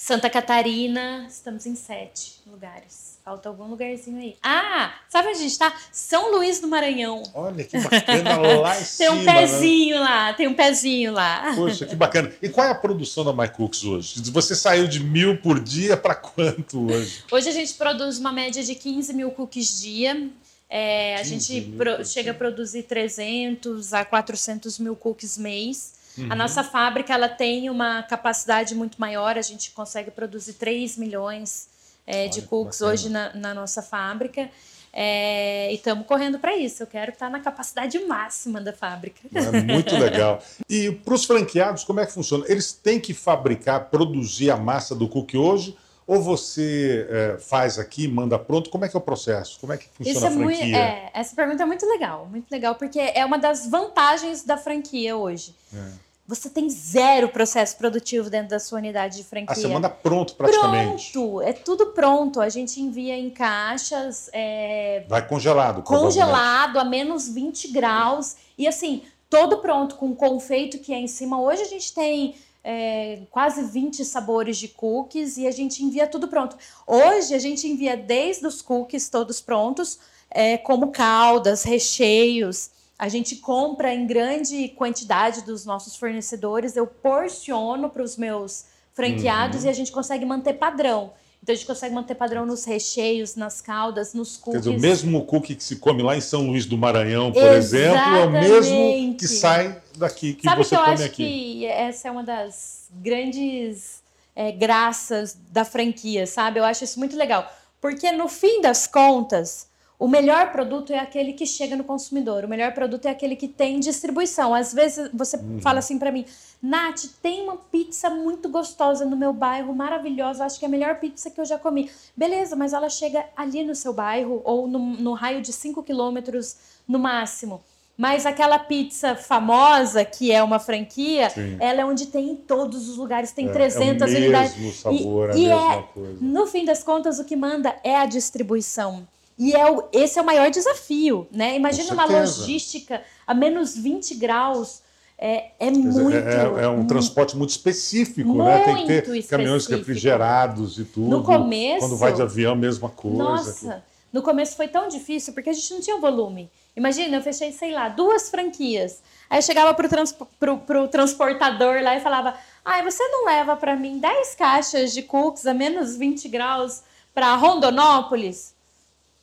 [0.05, 1.27] Santa Catarina.
[1.31, 3.17] Estamos em sete lugares.
[3.25, 4.37] Falta algum lugarzinho aí.
[4.43, 5.75] Ah, sabe onde a gente tá?
[5.91, 7.23] São Luís do Maranhão.
[7.33, 9.11] Olha que bacana lá em Tem cima.
[9.13, 9.33] um né?
[9.41, 11.55] pezinho lá, tem um pezinho lá.
[11.57, 12.31] Poxa, que bacana.
[12.43, 14.31] E qual é a produção da MyCooks hoje?
[14.31, 17.25] Você saiu de mil por dia para quanto hoje?
[17.33, 20.29] Hoje a gente produz uma média de 15 mil cookies dia.
[20.69, 25.95] É, a 15 gente pro- chega a produzir 300 a 400 mil cookies mês.
[26.17, 26.31] Uhum.
[26.31, 31.69] A nossa fábrica ela tem uma capacidade muito maior, a gente consegue produzir 3 milhões
[32.07, 34.49] é, de Olha que cookies hoje na, na nossa fábrica.
[34.97, 36.83] É, e estamos correndo para isso.
[36.85, 39.21] Eu quero estar na capacidade máxima da fábrica.
[39.35, 40.41] É muito legal.
[40.71, 42.45] E para os franqueados, como é que funciona?
[42.47, 45.77] Eles têm que fabricar, produzir a massa do cookie hoje?
[46.07, 48.69] Ou você é, faz aqui, manda pronto?
[48.71, 49.59] Como é que é o processo?
[49.59, 50.79] Como é que funciona Isso é a muito, franquia?
[50.79, 55.17] é, essa pergunta é muito legal, muito legal, porque é uma das vantagens da franquia
[55.17, 55.55] hoje.
[55.75, 56.04] É.
[56.27, 59.53] Você tem zero processo produtivo dentro da sua unidade de franquia.
[59.53, 61.12] Ah, você manda pronto praticamente.
[61.12, 62.41] Pronto, é tudo pronto.
[62.41, 65.83] A gente envia em caixas, é, Vai congelado.
[65.83, 68.37] congelado a menos 20 graus.
[68.57, 71.39] E assim, todo pronto, com confeito que é em cima.
[71.39, 76.27] Hoje a gente tem é, quase 20 sabores de cookies e a gente envia tudo
[76.27, 76.57] pronto.
[76.87, 79.99] Hoje a gente envia desde os cookies todos prontos,
[80.31, 82.70] é, como caldas, recheios.
[82.99, 89.61] A gente compra em grande quantidade dos nossos fornecedores, eu porciono para os meus franqueados
[89.62, 89.66] Uhum.
[89.66, 91.12] e a gente consegue manter padrão.
[91.42, 94.62] Então a gente consegue manter padrão nos recheios, nas caldas, nos Quer cookies.
[94.62, 97.99] dizer, o mesmo cookie que se come lá em São Luís do Maranhão, por exemplo,
[97.99, 99.16] é o mesmo Exatamente.
[99.18, 101.14] que sai daqui, que Sabe você que eu come acho aqui.
[101.24, 104.03] que essa é uma das grandes
[104.36, 106.59] é, graças da franquia, sabe?
[106.61, 107.51] Eu acho isso muito legal.
[107.80, 109.66] Porque no fim das contas,
[109.99, 112.45] o melhor produto é aquele que chega no consumidor.
[112.45, 114.53] O melhor produto é aquele que tem distribuição.
[114.53, 115.61] Às vezes você uhum.
[115.61, 116.26] fala assim para mim,
[116.61, 120.45] Nath, tem uma pizza muito gostosa no meu bairro, maravilhosa.
[120.45, 121.90] Acho que é a melhor pizza que eu já comi.
[122.16, 126.57] Beleza, mas ela chega ali no seu bairro ou no, no raio de 5 quilômetros
[126.88, 127.62] no máximo.
[127.97, 131.57] Mas aquela pizza famosa, que é uma franquia, Sim.
[131.61, 134.76] ela é onde tem em todos os lugares, tem é, 300 é o mesmo unidades.
[134.76, 136.18] Sabor, e, a mesma é, coisa.
[136.20, 139.07] No fim das contas, o que manda é a distribuição.
[139.39, 141.57] E é o, esse é o maior desafio, né?
[141.57, 144.82] Imagina uma logística a menos 20 graus.
[145.18, 146.11] É, é muito.
[146.11, 148.64] É, é, um transporte muito específico, muito né?
[148.64, 149.30] Tem que ter específico.
[149.30, 151.09] caminhões refrigerados e tudo.
[151.09, 151.80] No começo.
[151.80, 153.16] Quando vai de avião, mesma coisa.
[153.16, 156.49] Nossa, no começo foi tão difícil porque a gente não tinha volume.
[156.76, 159.03] Imagina, eu fechei, sei lá, duas franquias.
[159.28, 163.57] Aí eu chegava pro, trans, pro, pro transportador lá e falava: Ai, você não leva
[163.57, 166.82] para mim 10 caixas de cookies a menos 20 graus
[167.12, 168.54] para Rondonópolis?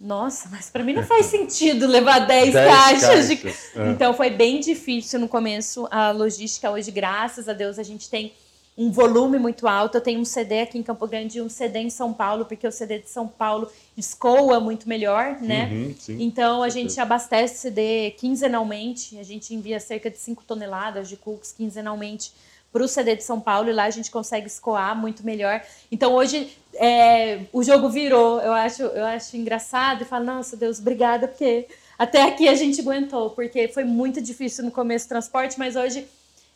[0.02, 3.02] Nossa, mas para mim não faz sentido levar 10, 10 caixas.
[3.02, 3.28] caixas.
[3.28, 3.80] De...
[3.80, 3.92] É.
[3.92, 6.72] Então foi bem difícil no começo a logística.
[6.72, 8.34] Hoje, graças a Deus, a gente tem
[8.76, 9.98] um volume muito alto.
[9.98, 12.68] Eu tenho um CD aqui em Campo Grande e um CD em São Paulo, porque
[12.68, 15.70] o CD de São Paulo escoa muito melhor, né?
[15.72, 19.20] Uhum, sim, então a gente abastece CD quinzenalmente.
[19.20, 22.32] A gente envia cerca de 5 toneladas de cookies quinzenalmente
[22.72, 25.62] para o CD de São Paulo e lá a gente consegue escoar muito melhor.
[25.92, 30.80] Então hoje é, o jogo virou, eu acho, eu acho engraçado e falo, nossa Deus,
[30.80, 31.68] obrigada, porque
[32.00, 36.08] até aqui a gente aguentou, porque foi muito difícil no começo o transporte, mas hoje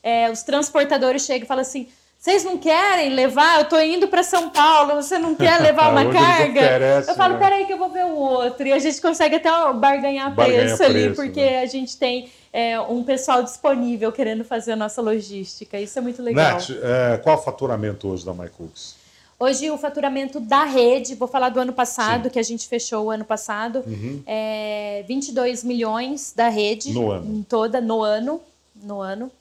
[0.02, 1.88] é, os transportadores chegam e falam assim.
[2.26, 3.60] Vocês não querem levar?
[3.60, 6.60] Eu tô indo para São Paulo, você não quer levar uma carga?
[6.60, 7.40] Oferece, eu falo, né?
[7.40, 8.66] peraí que eu vou ver o outro.
[8.66, 11.60] E a gente consegue até barganhar, barganhar preço, preço ali, porque né?
[11.62, 15.80] a gente tem é, um pessoal disponível querendo fazer a nossa logística.
[15.80, 16.54] Isso é muito legal.
[16.54, 18.96] Nath, é, qual o faturamento hoje da MyCooks?
[19.40, 22.30] Hoje o faturamento da rede, vou falar do ano passado, Sim.
[22.32, 24.24] que a gente fechou o ano passado, uhum.
[24.26, 26.92] é 22 milhões da rede.
[26.92, 27.38] No ano.
[27.38, 28.42] Em toda, no ano.
[28.82, 29.32] No ano.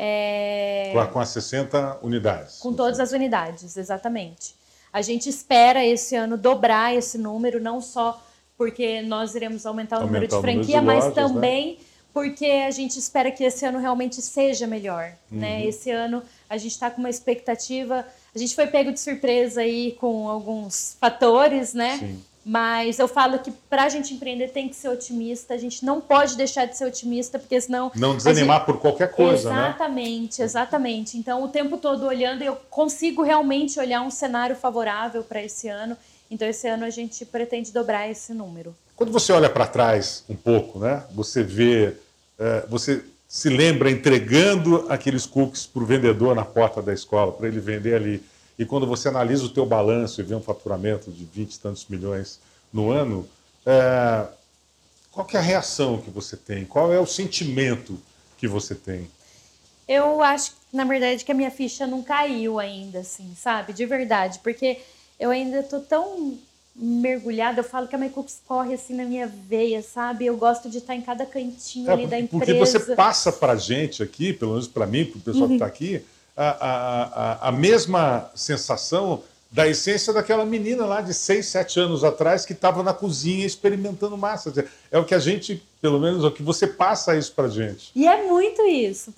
[0.00, 0.92] É...
[1.12, 2.58] Com as 60 unidades.
[2.58, 4.54] Com todas as unidades, exatamente.
[4.92, 8.22] A gente espera esse ano dobrar esse número, não só
[8.56, 11.10] porque nós iremos aumentar o aumentar número de franquia, mas né?
[11.10, 11.84] também né?
[12.12, 15.16] porque a gente espera que esse ano realmente seja melhor, né?
[15.30, 15.38] uhum.
[15.38, 15.66] né?
[15.66, 19.92] Esse ano a gente está com uma expectativa, a gente foi pego de surpresa aí
[20.00, 21.98] com alguns fatores, né?
[21.98, 22.24] Sim.
[22.48, 26.00] Mas eu falo que para a gente empreender tem que ser otimista, a gente não
[26.00, 27.92] pode deixar de ser otimista, porque senão.
[27.94, 28.66] Não desanimar gente...
[28.66, 29.68] por qualquer coisa, exatamente, né?
[29.68, 31.18] Exatamente, exatamente.
[31.18, 35.94] Então, o tempo todo olhando, eu consigo realmente olhar um cenário favorável para esse ano.
[36.30, 38.74] Então, esse ano a gente pretende dobrar esse número.
[38.96, 41.04] Quando você olha para trás um pouco, né?
[41.12, 41.94] Você vê
[42.38, 47.46] é, você se lembra entregando aqueles cookies para o vendedor na porta da escola, para
[47.46, 48.22] ele vender ali.
[48.58, 51.86] E quando você analisa o teu balanço e vê um faturamento de 20 e tantos
[51.88, 52.40] milhões
[52.72, 53.28] no ano,
[53.64, 54.26] é,
[55.12, 56.64] qual é a reação que você tem?
[56.64, 57.98] Qual é o sentimento
[58.36, 59.08] que você tem?
[59.86, 63.72] Eu acho, na verdade, que a minha ficha não caiu ainda, assim, sabe?
[63.72, 64.78] De verdade, porque
[65.18, 66.36] eu ainda estou tão
[66.74, 67.60] mergulhada.
[67.60, 70.26] Eu falo que a MyCooks corre assim na minha veia, sabe?
[70.26, 72.44] Eu gosto de estar em cada cantinho é, ali da empresa.
[72.44, 75.48] Porque você passa para a gente aqui, pelo menos para mim, para o pessoal uhum.
[75.48, 76.04] que está aqui,
[76.38, 82.46] a, a, a, mesma sensação da essência daquela menina lá de 6, 7 anos atrás
[82.46, 84.52] que estava na cozinha experimentando massa.
[84.90, 87.90] É o que a gente, pelo menos, é o que você passa isso para gente.
[87.96, 89.12] E é muito isso.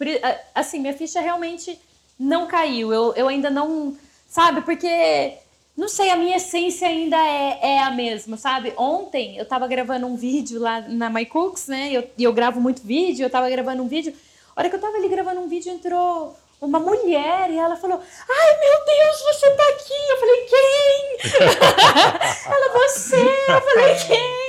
[0.55, 1.79] Assim, minha ficha realmente
[2.19, 2.91] não caiu.
[2.93, 3.95] Eu, eu ainda não.
[4.27, 4.63] Sabe?
[4.63, 5.35] Porque
[5.77, 8.73] não sei, a minha essência ainda é, é a mesma, sabe?
[8.79, 11.91] Ontem eu tava gravando um vídeo lá na MyCooks, né?
[11.91, 14.15] E eu, eu gravo muito vídeo, eu tava gravando um vídeo.
[14.57, 17.99] A hora que eu tava ali gravando um vídeo, entrou uma mulher e ela falou:
[18.29, 19.95] Ai meu Deus, você tá aqui!
[20.11, 21.41] Eu falei: Quem?
[22.53, 23.17] ela, você!
[23.49, 24.41] Eu falei: Quem?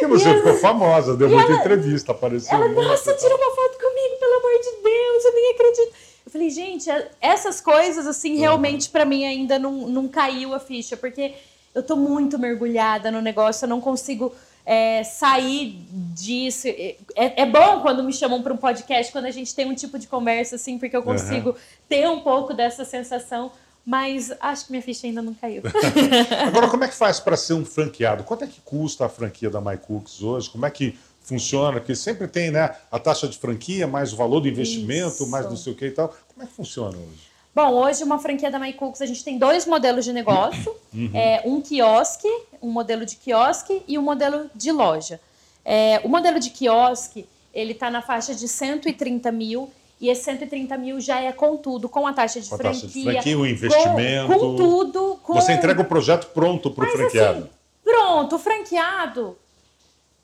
[0.00, 2.56] E você e ficou ela, famosa, deu muita ela, entrevista, apareceu.
[2.56, 5.92] Ela, nossa, tira uma foto comigo, pelo amor de Deus, eu nem acredito.
[6.24, 10.60] Eu falei, gente, é, essas coisas, assim, realmente para mim ainda não, não caiu a
[10.60, 11.34] ficha, porque
[11.74, 14.34] eu tô muito mergulhada no negócio, eu não consigo
[14.68, 15.82] é, sair
[16.14, 16.68] disso.
[16.68, 19.98] É, é, bom quando me chamam para um podcast, quando a gente tem um tipo
[19.98, 21.56] de conversa, assim, porque eu consigo uhum.
[21.88, 23.50] ter um pouco dessa sensação.
[23.82, 25.62] Mas acho que minha ficha ainda não caiu.
[26.46, 28.22] Agora, como é que faz para ser um franqueado?
[28.22, 30.50] Quanto é que custa a franquia da MyCooks hoje?
[30.50, 34.40] Como é que funciona, porque sempre tem né, a taxa de franquia, mais o valor
[34.40, 35.30] do investimento, Isso.
[35.30, 36.14] mais não sei o que e tal.
[36.28, 37.27] Como é que funciona hoje?
[37.58, 40.74] Bom, hoje uma franquia da MyCooks, a gente tem dois modelos de negócio.
[40.90, 41.10] Uhum.
[41.12, 42.26] É, um quiosque,
[42.62, 45.20] um modelo de quiosque e um modelo de loja.
[45.62, 50.78] É, o modelo de quiosque, ele está na faixa de 130 mil e esse 130
[50.78, 52.80] mil já é com tudo, com a taxa de com a franquia.
[52.80, 54.26] Taxa de franquia, o investimento.
[54.28, 55.20] Com, com tudo.
[55.22, 55.34] Com...
[55.34, 57.38] Você entrega o projeto pronto para o franqueado.
[57.40, 57.50] Assim,
[57.84, 59.36] pronto, o franqueado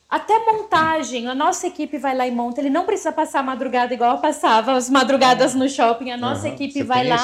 [0.08, 2.60] Até montagem, a nossa equipe vai lá e monta.
[2.60, 6.10] Ele não precisa passar a madrugada igual eu passava, as madrugadas no shopping.
[6.12, 6.54] A nossa Uhum.
[6.54, 7.16] equipe Você vai lá.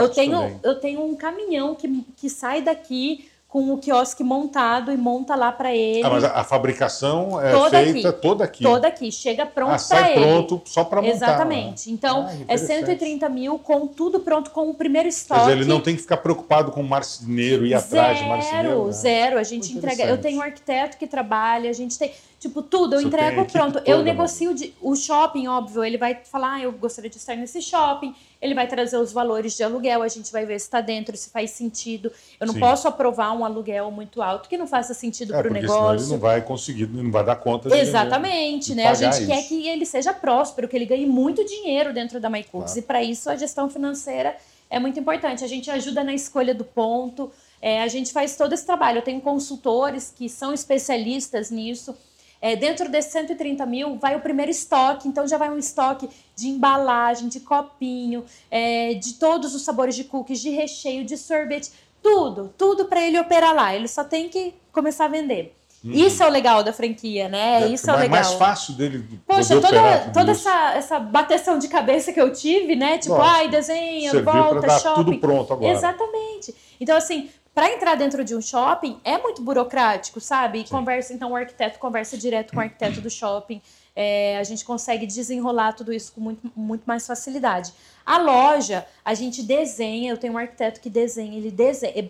[0.00, 0.60] Eu tenho, também.
[0.62, 5.50] eu tenho um caminhão que, que sai daqui com o quiosque montado e monta lá
[5.50, 6.04] para ele.
[6.04, 8.22] Ah, mas a, a fabricação é Toda feita aqui.
[8.22, 8.62] toda aqui.
[8.62, 10.20] Toda aqui, chega pronto ah, para ele.
[10.20, 11.12] pronto só para montar.
[11.12, 11.90] Exatamente.
[11.90, 12.86] Então, Ah, é interessante.
[12.86, 15.40] 130 mil com tudo pronto, com o primeiro Quer estoque.
[15.40, 18.68] dizer, ele não tem que ficar preocupado com o marceneiro, ir atrás de marceneiro.
[18.68, 18.92] Zero, né?
[18.92, 19.38] zero.
[19.38, 20.04] A gente Muito entrega.
[20.04, 22.12] Eu tenho um arquiteto que trabalha, a gente tem.
[22.38, 23.82] Tipo, tudo, eu Você entrego pronto.
[23.84, 25.82] eu negocio de- o shopping, óbvio.
[25.84, 28.14] Ele vai falar, ah, eu gostaria de estar nesse shopping.
[28.40, 31.28] Ele vai trazer os valores de aluguel, a gente vai ver se está dentro, se
[31.30, 32.10] faz sentido.
[32.40, 32.60] Eu não Sim.
[32.60, 35.78] posso aprovar um aluguel muito alto que não faça sentido É, para o porque senão
[35.78, 36.10] ele negócio.
[36.12, 38.86] não vai conseguir, não vai dar conta de Exatamente, né?
[38.88, 39.48] A gente quer isso.
[39.48, 42.72] que ele seja próspero, que ele ganhe muito dinheiro dentro da MyCooks.
[42.72, 42.78] Claro.
[42.78, 44.34] E para isso a gestão financeira
[44.70, 45.44] é muito importante.
[45.44, 47.30] A gente ajuda na escolha do ponto,
[47.60, 48.98] é, a gente faz todo esse trabalho.
[48.98, 51.94] Eu tenho consultores que são especialistas nisso.
[52.42, 56.48] É, dentro desses 130 mil vai o primeiro estoque, então já vai um estoque de
[56.48, 61.70] embalagem, de copinho, é, de todos os sabores de cookies, de recheio, de sorvete,
[62.02, 63.74] tudo, tudo para ele operar lá.
[63.74, 65.54] Ele só tem que começar a vender.
[65.82, 67.66] Isso é o legal da franquia, né?
[67.68, 68.10] Isso é o legal.
[68.10, 70.46] mais fácil dele Poxa, toda, toda isso.
[70.46, 72.98] essa, essa bateção de cabeça que eu tive, né?
[72.98, 73.36] Tipo, Lógico.
[73.36, 75.04] ai, desenha, volta, shopping.
[75.04, 75.72] tudo pronto agora.
[75.72, 76.54] Exatamente.
[76.78, 80.60] Então, assim, para entrar dentro de um shopping é muito burocrático, sabe?
[80.60, 83.60] E Conversa, então o arquiteto conversa direto com o arquiteto do shopping.
[83.94, 87.72] É, a gente consegue desenrolar tudo isso com muito, muito mais facilidade.
[88.06, 92.08] A loja, a gente desenha, eu tenho um arquiteto que desenha, ele desenha, é,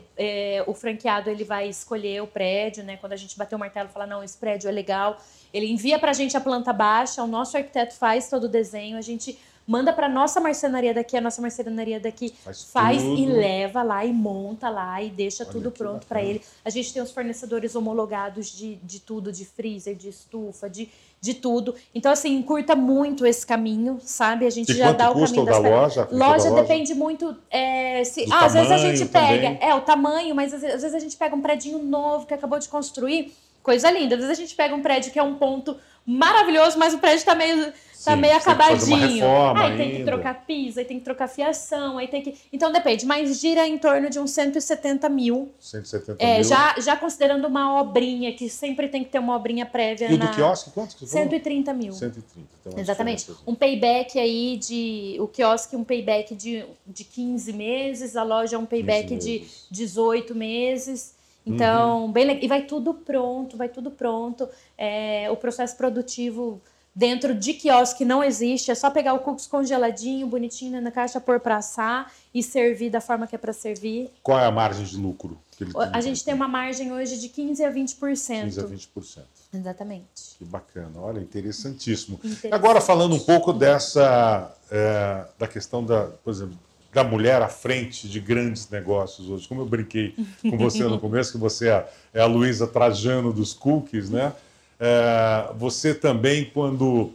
[0.59, 2.99] é, o franqueado ele vai escolher o prédio, né?
[2.99, 5.18] Quando a gente bater o martelo e falar, não, esse prédio é legal,
[5.53, 9.03] ele envia pra gente a planta baixa, o nosso arquiteto faz todo o desenho, a
[9.03, 9.38] gente
[9.71, 14.12] manda pra nossa marcenaria daqui, a nossa marcenaria daqui Faz faz, e leva lá e
[14.12, 16.43] monta lá e deixa Olha tudo pronto para ele.
[16.64, 20.89] A gente tem os fornecedores homologados de, de tudo, de freezer, de estufa, de,
[21.21, 21.77] de tudo.
[21.95, 24.45] Então, assim, encurta muito esse caminho, sabe?
[24.45, 26.03] A gente E já dá o caminho da loja?
[26.03, 27.37] a frente da Loja depende muito.
[27.49, 29.53] é, se, ah, às vezes a gente pega.
[29.53, 29.59] também.
[29.61, 32.59] É, o tamanho, mas às às vezes a gente pega um prédio novo que acabou
[32.59, 33.33] de construir.
[33.62, 34.16] Coisa linda.
[34.16, 35.77] Às vezes a gente pega um prédio que é um ponto
[36.11, 37.72] maravilhoso, mas o prédio tá meio, tá
[38.14, 39.26] Sim, meio acabadinho.
[39.56, 40.11] aí tem que ainda.
[40.12, 42.34] trocar piso, aí tem que trocar fiação, aí tem que.
[42.52, 45.50] Então depende, mas gira em torno de uns 170 mil.
[45.61, 46.44] 170 É, mil.
[46.44, 50.26] já, já considerando uma obrinha, que sempre tem que ter uma obrinha prévia E na.
[50.26, 51.28] do quiosque, quanto que você falou?
[51.30, 51.92] 130 mil.
[51.92, 52.26] 130.
[52.64, 53.30] Tem uma Exatamente.
[53.46, 55.16] Um payback aí de.
[55.20, 59.66] O quiosque, um payback de, de 15 meses, a loja, um payback 15 de meses.
[59.70, 61.20] 18 meses.
[61.45, 62.12] Então, Uhum.
[62.12, 62.45] bem legal.
[62.45, 64.49] E vai tudo pronto, vai tudo pronto.
[64.76, 66.61] É, o processo produtivo
[66.95, 68.70] dentro de quiosque não existe.
[68.70, 73.01] É só pegar o cookies congeladinho, bonitinho na caixa, pôr para assar e servir da
[73.01, 74.11] forma que é para servir.
[74.22, 75.38] Qual é a margem de lucro?
[75.57, 78.45] Que ele A gente tem uma margem hoje de 15 a 20%.
[78.45, 79.22] 15 a 20%.
[79.53, 80.36] Exatamente.
[80.38, 82.20] Que bacana, olha, interessantíssimo.
[82.51, 86.57] Agora falando um pouco dessa é, da questão da, por exemplo,
[86.93, 89.47] da mulher à frente de grandes negócios hoje.
[89.47, 93.32] Como eu brinquei com você no começo, que você é, a- é a Luísa Trajano
[93.32, 94.32] dos cookies, né?
[94.78, 97.12] É, você também, quando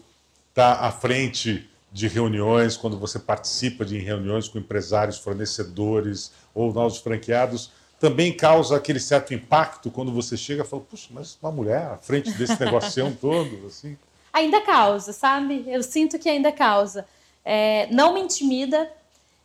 [0.50, 6.98] está à frente de reuniões, quando você participa de reuniões com empresários, fornecedores ou novos
[7.00, 11.82] franqueados, também causa aquele certo impacto quando você chega e fala, puxa, mas uma mulher
[11.94, 13.98] à frente desse negocião todo, assim.
[14.32, 15.64] ainda causa, sabe?
[15.68, 17.06] Eu sinto que ainda causa.
[17.44, 18.90] É, não me intimida.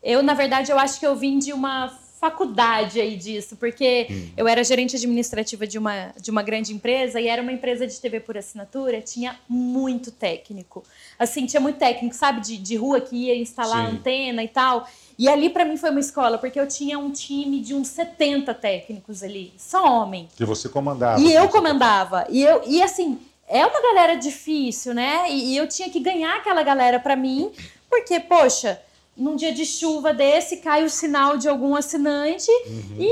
[0.03, 1.89] Eu, na verdade, eu acho que eu vim de uma
[2.21, 7.27] faculdade aí disso, porque eu era gerente administrativa de uma, de uma grande empresa e
[7.27, 10.85] era uma empresa de TV por assinatura, tinha muito técnico.
[11.19, 13.97] Assim, tinha muito técnico, sabe, de, de rua que ia instalar Sim.
[13.97, 14.87] antena e tal.
[15.19, 18.53] E ali, para mim, foi uma escola, porque eu tinha um time de uns 70
[18.53, 20.29] técnicos ali, só homem.
[20.37, 21.19] Que você comandava.
[21.21, 21.49] E eu né?
[21.49, 22.27] comandava.
[22.29, 25.25] E, eu, e assim, é uma galera difícil, né?
[25.31, 27.51] E, e eu tinha que ganhar aquela galera pra mim,
[27.89, 28.79] porque, poxa,
[29.17, 32.51] num dia de chuva desse, cai o sinal de algum assinante
[32.99, 33.05] e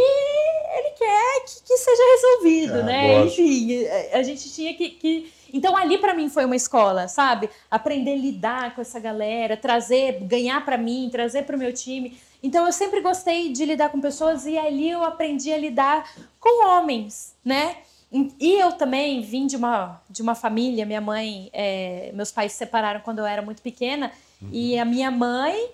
[0.79, 3.19] ele quer que, que seja resolvido, É, né?
[3.19, 3.41] lógico.
[3.43, 4.91] Enfim, a, a gente tinha que.
[4.91, 5.33] que...
[5.53, 7.49] Então, ali pra mim foi uma escola, sabe?
[7.71, 12.19] Aprender a lidar com essa galera, trazer, ganhar pra mim, trazer pro meu time.
[12.43, 16.67] Então, eu sempre gostei de lidar com pessoas e ali eu aprendi a lidar com
[16.69, 17.77] homens, né?
[18.41, 22.59] E eu também vim de uma, de uma família, minha mãe, é, meus pais se
[22.59, 24.13] separaram quando eu era muito pequena,
[24.53, 25.71] e a minha mãe,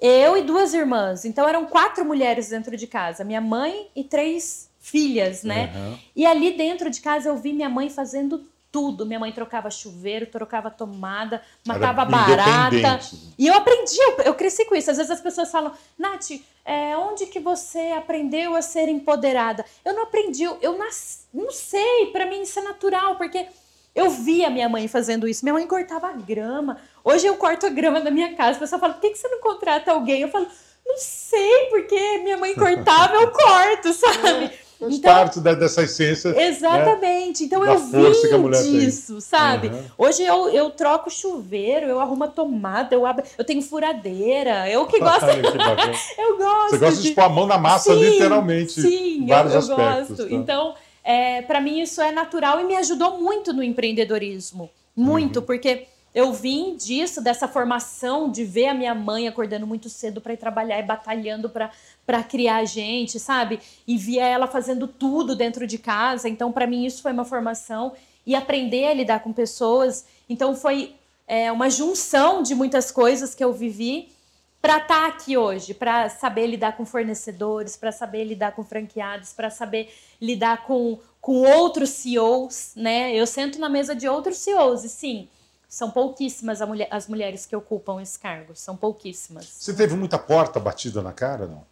[0.00, 1.24] eu e duas irmãs.
[1.24, 5.72] Então eram quatro mulheres dentro de casa, minha mãe e três filhas, né?
[5.74, 5.98] Uhum.
[6.14, 9.06] E ali dentro de casa eu vi minha mãe fazendo tudo.
[9.06, 12.76] Minha mãe trocava chuveiro, trocava tomada, matava barata.
[12.76, 13.32] independente.
[13.38, 14.90] E eu aprendi, eu, eu cresci com isso.
[14.90, 16.32] Às vezes as pessoas falam, Nath,
[16.62, 19.64] é, onde que você aprendeu a ser empoderada?
[19.82, 23.46] Eu não aprendi, eu, nasci, não sei, pra mim isso é natural, porque
[23.96, 25.42] Eu via minha mãe fazendo isso.
[25.42, 26.76] Minha mãe cortava grama.
[27.06, 28.56] Hoje eu corto a grama da minha casa.
[28.56, 30.22] O pessoal fala, por que, que você não contrata alguém?
[30.22, 30.48] Eu falo,
[30.84, 34.50] não sei, porque minha mãe cortava, eu corto, sabe?
[34.76, 36.32] Faz então, parte dessa essência.
[36.32, 37.42] Né, exatamente.
[37.42, 37.46] Né?
[37.46, 39.68] Então eu vi disso, sabe?
[39.68, 39.84] Uhum.
[39.96, 44.68] Hoje eu, eu troco chuveiro, eu arrumo a tomada, eu abro, eu tenho furadeira.
[44.68, 45.26] Eu que gosto.
[45.26, 45.30] que
[46.20, 46.70] eu gosto.
[46.70, 48.80] Você gosta de, de pôr a mão na massa, sim, literalmente.
[48.82, 50.16] Sim, vários eu, eu aspectos.
[50.16, 50.28] Gosto.
[50.28, 50.34] Tá?
[50.34, 54.68] Então, é, para mim isso é natural e me ajudou muito no empreendedorismo.
[54.96, 55.46] Muito, uhum.
[55.46, 55.86] porque
[56.16, 60.38] eu vim disso, dessa formação, de ver a minha mãe acordando muito cedo para ir
[60.38, 63.60] trabalhar e batalhando para criar a gente, sabe?
[63.86, 66.26] E via ela fazendo tudo dentro de casa.
[66.26, 67.92] Então, para mim, isso foi uma formação.
[68.24, 70.06] E aprender a lidar com pessoas.
[70.26, 70.94] Então, foi
[71.28, 74.10] é, uma junção de muitas coisas que eu vivi
[74.62, 79.34] para estar tá aqui hoje, para saber lidar com fornecedores, para saber lidar com franqueados,
[79.34, 83.14] para saber lidar com, com outros CEOs, né?
[83.14, 85.28] Eu sento na mesa de outros CEOs e sim,
[85.76, 89.44] são pouquíssimas mulher, as mulheres que ocupam esse cargo, são pouquíssimas.
[89.44, 91.66] Você teve muita porta batida na cara, não?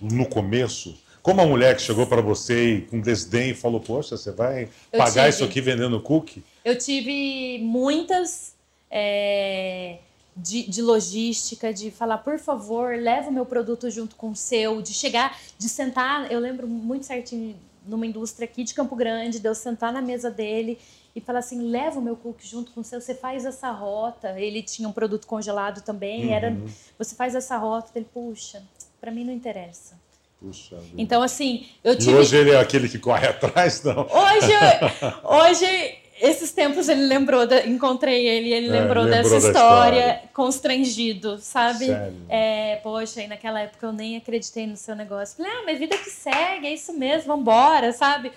[0.00, 0.98] No começo?
[1.22, 4.98] Como a mulher que chegou para você e com desdém falou: Poxa, você vai eu
[4.98, 6.42] pagar tive, isso aqui vendendo cookie?
[6.64, 8.54] Eu tive muitas
[8.90, 9.98] é,
[10.34, 14.80] de, de, logística, de falar, por favor, leva o meu produto junto com o seu,
[14.80, 16.32] de chegar, de sentar.
[16.32, 17.54] Eu lembro muito certinho
[17.86, 20.78] numa indústria aqui de Campo Grande, de eu sentar na mesa dele
[21.14, 24.38] e falar assim, leva o meu cookie junto com o seu, você faz essa rota.
[24.38, 26.32] Ele tinha um produto congelado também, uhum.
[26.32, 26.56] era
[26.98, 28.62] você faz essa rota, ele, puxa,
[29.00, 29.98] para mim não interessa.
[30.38, 32.12] Puxa então, assim, eu tive...
[32.12, 34.06] E hoje ele é aquele que corre atrás, não?
[34.06, 34.52] Hoje,
[35.24, 39.98] hoje esses tempos ele lembrou, da, encontrei ele e ele é, lembrou, lembrou, dessa história,
[39.98, 41.86] história, constrangido, sabe?
[42.28, 45.36] É, poxa, e naquela época eu nem acreditei no seu negócio.
[45.36, 48.30] Falei, ah, mas vida que segue, é isso mesmo, vambora, sabe?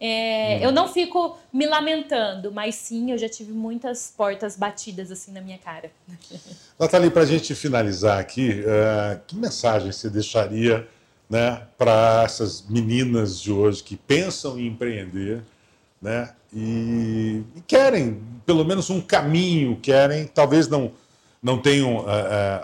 [0.00, 0.64] É, hum.
[0.64, 5.42] Eu não fico me lamentando, mas sim, eu já tive muitas portas batidas assim na
[5.42, 5.90] minha cara.
[6.78, 10.88] Nathalie, para a gente finalizar aqui, uh, que mensagem você deixaria
[11.28, 15.42] né, para essas meninas de hoje que pensam em empreender
[16.00, 20.90] né, e, e, querem pelo menos um caminho, querem, talvez não,
[21.42, 22.06] não tenham uh, uh,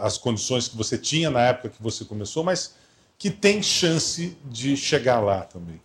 [0.01, 2.75] as condições que você tinha na época que você começou, mas
[3.19, 5.81] que tem chance de chegar lá também?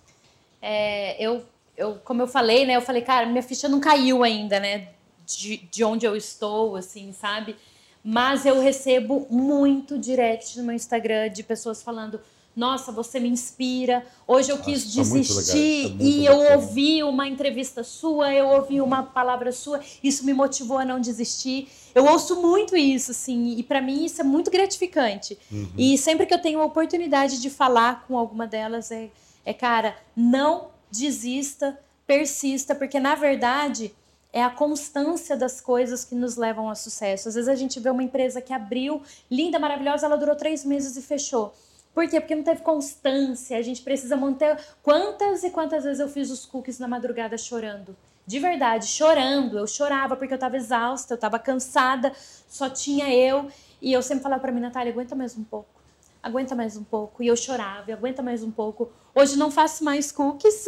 [0.61, 1.43] É, eu,
[1.75, 2.75] eu, como eu falei, né?
[2.75, 4.89] Eu falei, cara, minha ficha não caiu ainda, né?
[5.25, 7.55] De, de onde eu estou, assim, sabe?
[8.03, 12.19] Mas eu recebo muito direct no meu Instagram de pessoas falando:
[12.55, 14.03] Nossa, você me inspira.
[14.27, 18.81] Hoje eu Nossa, quis é desistir é e eu ouvi uma entrevista sua, eu ouvi
[18.81, 21.69] uma palavra sua, isso me motivou a não desistir.
[21.93, 25.37] Eu ouço muito isso, assim, e para mim isso é muito gratificante.
[25.51, 25.69] Uhum.
[25.77, 29.09] E sempre que eu tenho a oportunidade de falar com alguma delas, é
[29.45, 33.93] é, cara, não desista, persista, porque na verdade
[34.33, 37.27] é a constância das coisas que nos levam ao sucesso.
[37.27, 40.95] Às vezes a gente vê uma empresa que abriu, linda, maravilhosa, ela durou três meses
[40.95, 41.53] e fechou.
[41.93, 42.21] Por quê?
[42.21, 43.57] Porque não teve constância.
[43.57, 44.57] A gente precisa manter.
[44.81, 47.95] Quantas e quantas vezes eu fiz os cookies na madrugada chorando?
[48.25, 49.57] De verdade, chorando.
[49.57, 52.13] Eu chorava porque eu estava exausta, eu estava cansada,
[52.47, 53.49] só tinha eu.
[53.81, 55.80] E eu sempre falava para mim, Natália, aguenta mais um pouco
[56.21, 57.23] aguenta mais um pouco.
[57.23, 58.91] E eu chorava, aguenta mais um pouco.
[59.13, 60.65] Hoje não faço mais cookies.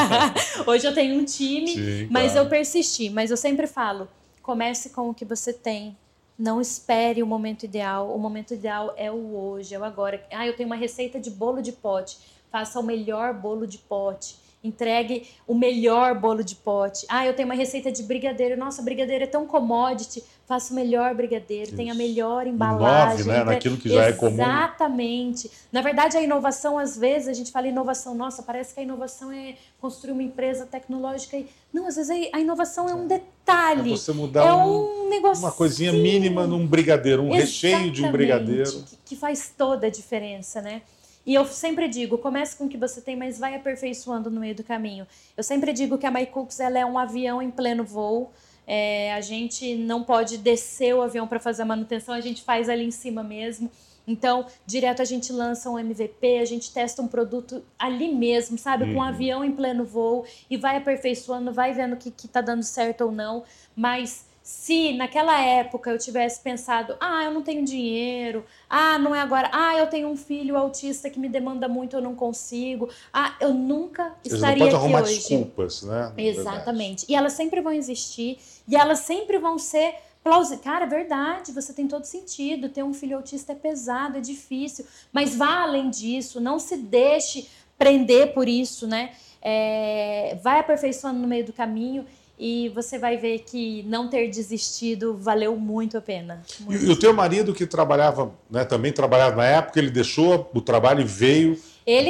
[0.66, 2.46] Hoje eu tenho um time, Sim, mas claro.
[2.46, 3.10] eu persisti.
[3.10, 4.08] Mas eu sempre falo:
[4.42, 5.96] comece com o que você tem.
[6.38, 8.14] Não espere o momento ideal.
[8.14, 10.24] O momento ideal é o hoje, é o agora.
[10.32, 12.18] Ah, eu tenho uma receita de bolo de pote.
[12.50, 17.04] Faça o melhor bolo de pote entregue o melhor bolo de pote.
[17.08, 18.56] Ah, eu tenho uma receita de brigadeiro.
[18.56, 20.24] Nossa, brigadeiro é tão commodity.
[20.46, 21.76] Faça o melhor brigadeiro, Isso.
[21.76, 23.24] tem a melhor embalagem.
[23.24, 23.44] Inove, né?
[23.44, 24.34] Naquilo que já é comum.
[24.34, 25.50] Exatamente.
[25.72, 29.32] Na verdade, a inovação, às vezes, a gente fala inovação, nossa, parece que a inovação
[29.32, 31.36] é construir uma empresa tecnológica.
[31.36, 31.46] E...
[31.72, 33.92] Não, às vezes a inovação é um detalhe.
[33.92, 37.46] É você mudar é um, um uma coisinha mínima num brigadeiro, um Exatamente.
[37.46, 38.70] recheio de um brigadeiro.
[38.70, 40.82] Que, que faz toda a diferença, né?
[41.26, 44.54] E eu sempre digo, comece com o que você tem, mas vai aperfeiçoando no meio
[44.54, 45.06] do caminho.
[45.36, 48.30] Eu sempre digo que a MyCooks ela é um avião em pleno voo.
[48.66, 52.68] É, a gente não pode descer o avião para fazer a manutenção, a gente faz
[52.68, 53.70] ali em cima mesmo.
[54.06, 58.84] Então, direto a gente lança um MVP, a gente testa um produto ali mesmo, sabe?
[58.84, 58.92] Uhum.
[58.92, 62.42] Com um avião em pleno voo e vai aperfeiçoando, vai vendo o que, que tá
[62.42, 63.44] dando certo ou não.
[63.74, 69.20] Mas se naquela época eu tivesse pensado, ah, eu não tenho dinheiro, ah, não é
[69.20, 73.34] agora, ah, eu tenho um filho autista que me demanda muito, eu não consigo, ah,
[73.40, 75.14] eu nunca Você estaria não pode arrumar hoje.
[75.14, 76.12] desculpas, né?
[76.18, 77.06] Exatamente.
[77.08, 78.38] E elas sempre vão existir
[78.68, 80.60] e elas sempre vão ser plausíveis.
[80.60, 82.68] Cara, é verdade, você tem todo sentido.
[82.68, 87.48] Ter um filho autista é pesado, é difícil, mas vá além disso, não se deixe
[87.78, 89.12] prender por isso, né?
[89.40, 92.04] É, vai aperfeiçoando no meio do caminho
[92.38, 96.42] e você vai ver que não ter desistido valeu muito a pena.
[96.60, 96.84] Muito.
[96.84, 101.02] E, o teu marido que trabalhava, né, também trabalhava na época, ele deixou o trabalho
[101.02, 101.58] e veio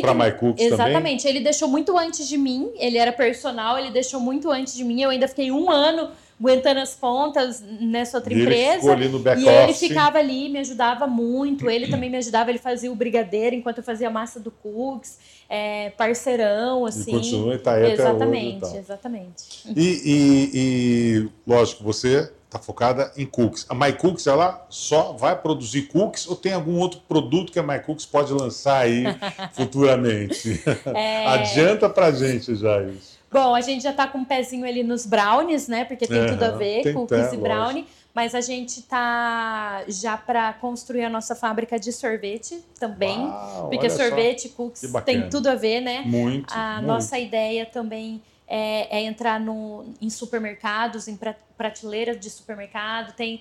[0.00, 0.66] para MyCooks também?
[0.66, 4.84] Exatamente, ele deixou muito antes de mim, ele era personal, ele deixou muito antes de
[4.84, 8.70] mim, eu ainda fiquei um ano aguentando as pontas nessa outra e empresa.
[8.70, 11.70] Ele ficou ali no e ele ficava ali, me ajudava muito.
[11.70, 15.18] Ele também me ajudava, ele fazia o brigadeiro enquanto eu fazia a massa do cookies.
[15.48, 17.10] É, parceirão, assim.
[17.10, 19.44] E continua em Itaí Exatamente, até hoje, exatamente.
[19.76, 23.66] E, e, e, lógico, você está focada em cookies.
[23.68, 28.06] A MyCooks, ela só vai produzir cookies ou tem algum outro produto que a MyCooks
[28.06, 29.04] pode lançar aí
[29.52, 30.62] futuramente?
[30.86, 31.26] É...
[31.26, 33.13] Adianta pra gente já isso.
[33.34, 35.84] Bom, a gente já está com um pezinho ali nos brownies, né?
[35.84, 37.80] Porque tem tudo a ver, com cookies e brownie.
[37.80, 38.04] Lógico.
[38.14, 43.18] Mas a gente tá já para construir a nossa fábrica de sorvete também.
[43.18, 44.54] Uau, porque sorvete, só.
[44.54, 46.02] cookies tem tudo a ver, né?
[46.06, 46.54] Muito.
[46.54, 46.86] A muito.
[46.86, 51.18] nossa ideia também é, é entrar no, em supermercados, em
[51.56, 53.16] prateleiras de supermercado.
[53.16, 53.40] Tem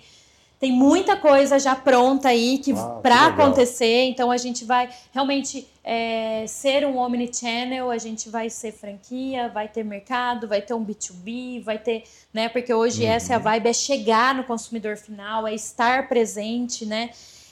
[0.63, 4.05] tem muita coisa já pronta aí que ah, para acontecer.
[4.05, 9.67] Então a gente vai realmente é, ser um omnichannel, a gente vai ser franquia, vai
[9.67, 12.47] ter mercado, vai ter um B2B, vai ter, né?
[12.47, 13.11] Porque hoje uhum.
[13.11, 17.09] essa é a vibe, é chegar no consumidor final, é estar presente, né?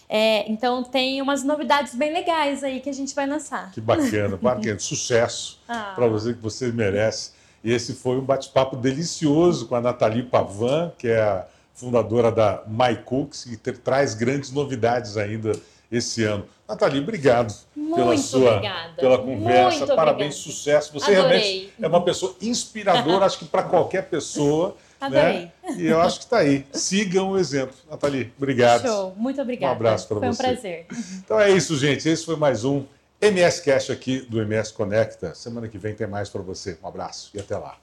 [0.07, 3.73] É, então tem umas novidades bem legais aí que a gente vai lançar.
[3.73, 4.79] Que bacana, bacana.
[4.79, 5.91] Sucesso ah.
[5.97, 7.31] para você que você merece.
[7.61, 12.63] E esse foi um bate-papo delicioso com a Nathalie Pavan, que é a fundadora da
[12.67, 15.53] MyCooks, e ter, traz grandes novidades ainda
[15.91, 16.45] esse ano.
[16.67, 18.93] Nathalie, obrigado Muito pela sua obrigada.
[18.93, 19.79] pela conversa.
[19.79, 20.55] Muito Parabéns, obrigada.
[20.55, 20.93] sucesso.
[20.93, 21.39] Você Adorei.
[21.39, 24.77] realmente é uma pessoa inspiradora, acho que para qualquer pessoa.
[25.01, 25.51] Adorei.
[25.63, 25.75] Né?
[25.77, 26.65] E eu acho que está aí.
[26.71, 27.75] Sigam o exemplo.
[27.89, 28.83] Nathalie, obrigado.
[28.83, 29.13] Show.
[29.17, 29.73] Muito obrigada.
[29.73, 30.21] Um abraço para você.
[30.21, 30.85] Foi um prazer.
[31.17, 32.07] Então é isso, gente.
[32.07, 32.85] Esse foi mais um
[33.19, 35.35] MS Cash aqui do MS Conecta.
[35.35, 36.77] Semana que vem tem mais para você.
[36.81, 37.77] Um abraço e até lá.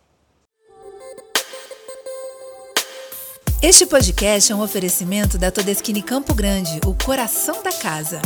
[3.60, 8.22] Este podcast é um oferecimento da Todeskine Campo Grande, o coração da casa.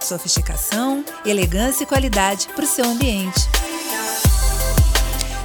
[0.00, 3.40] Sofisticação, elegância e qualidade para o seu ambiente.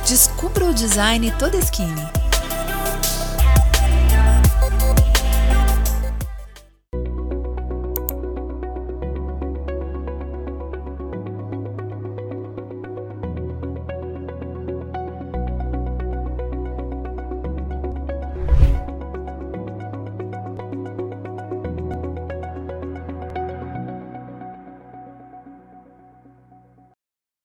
[0.07, 2.20] Descubra o design Todeskine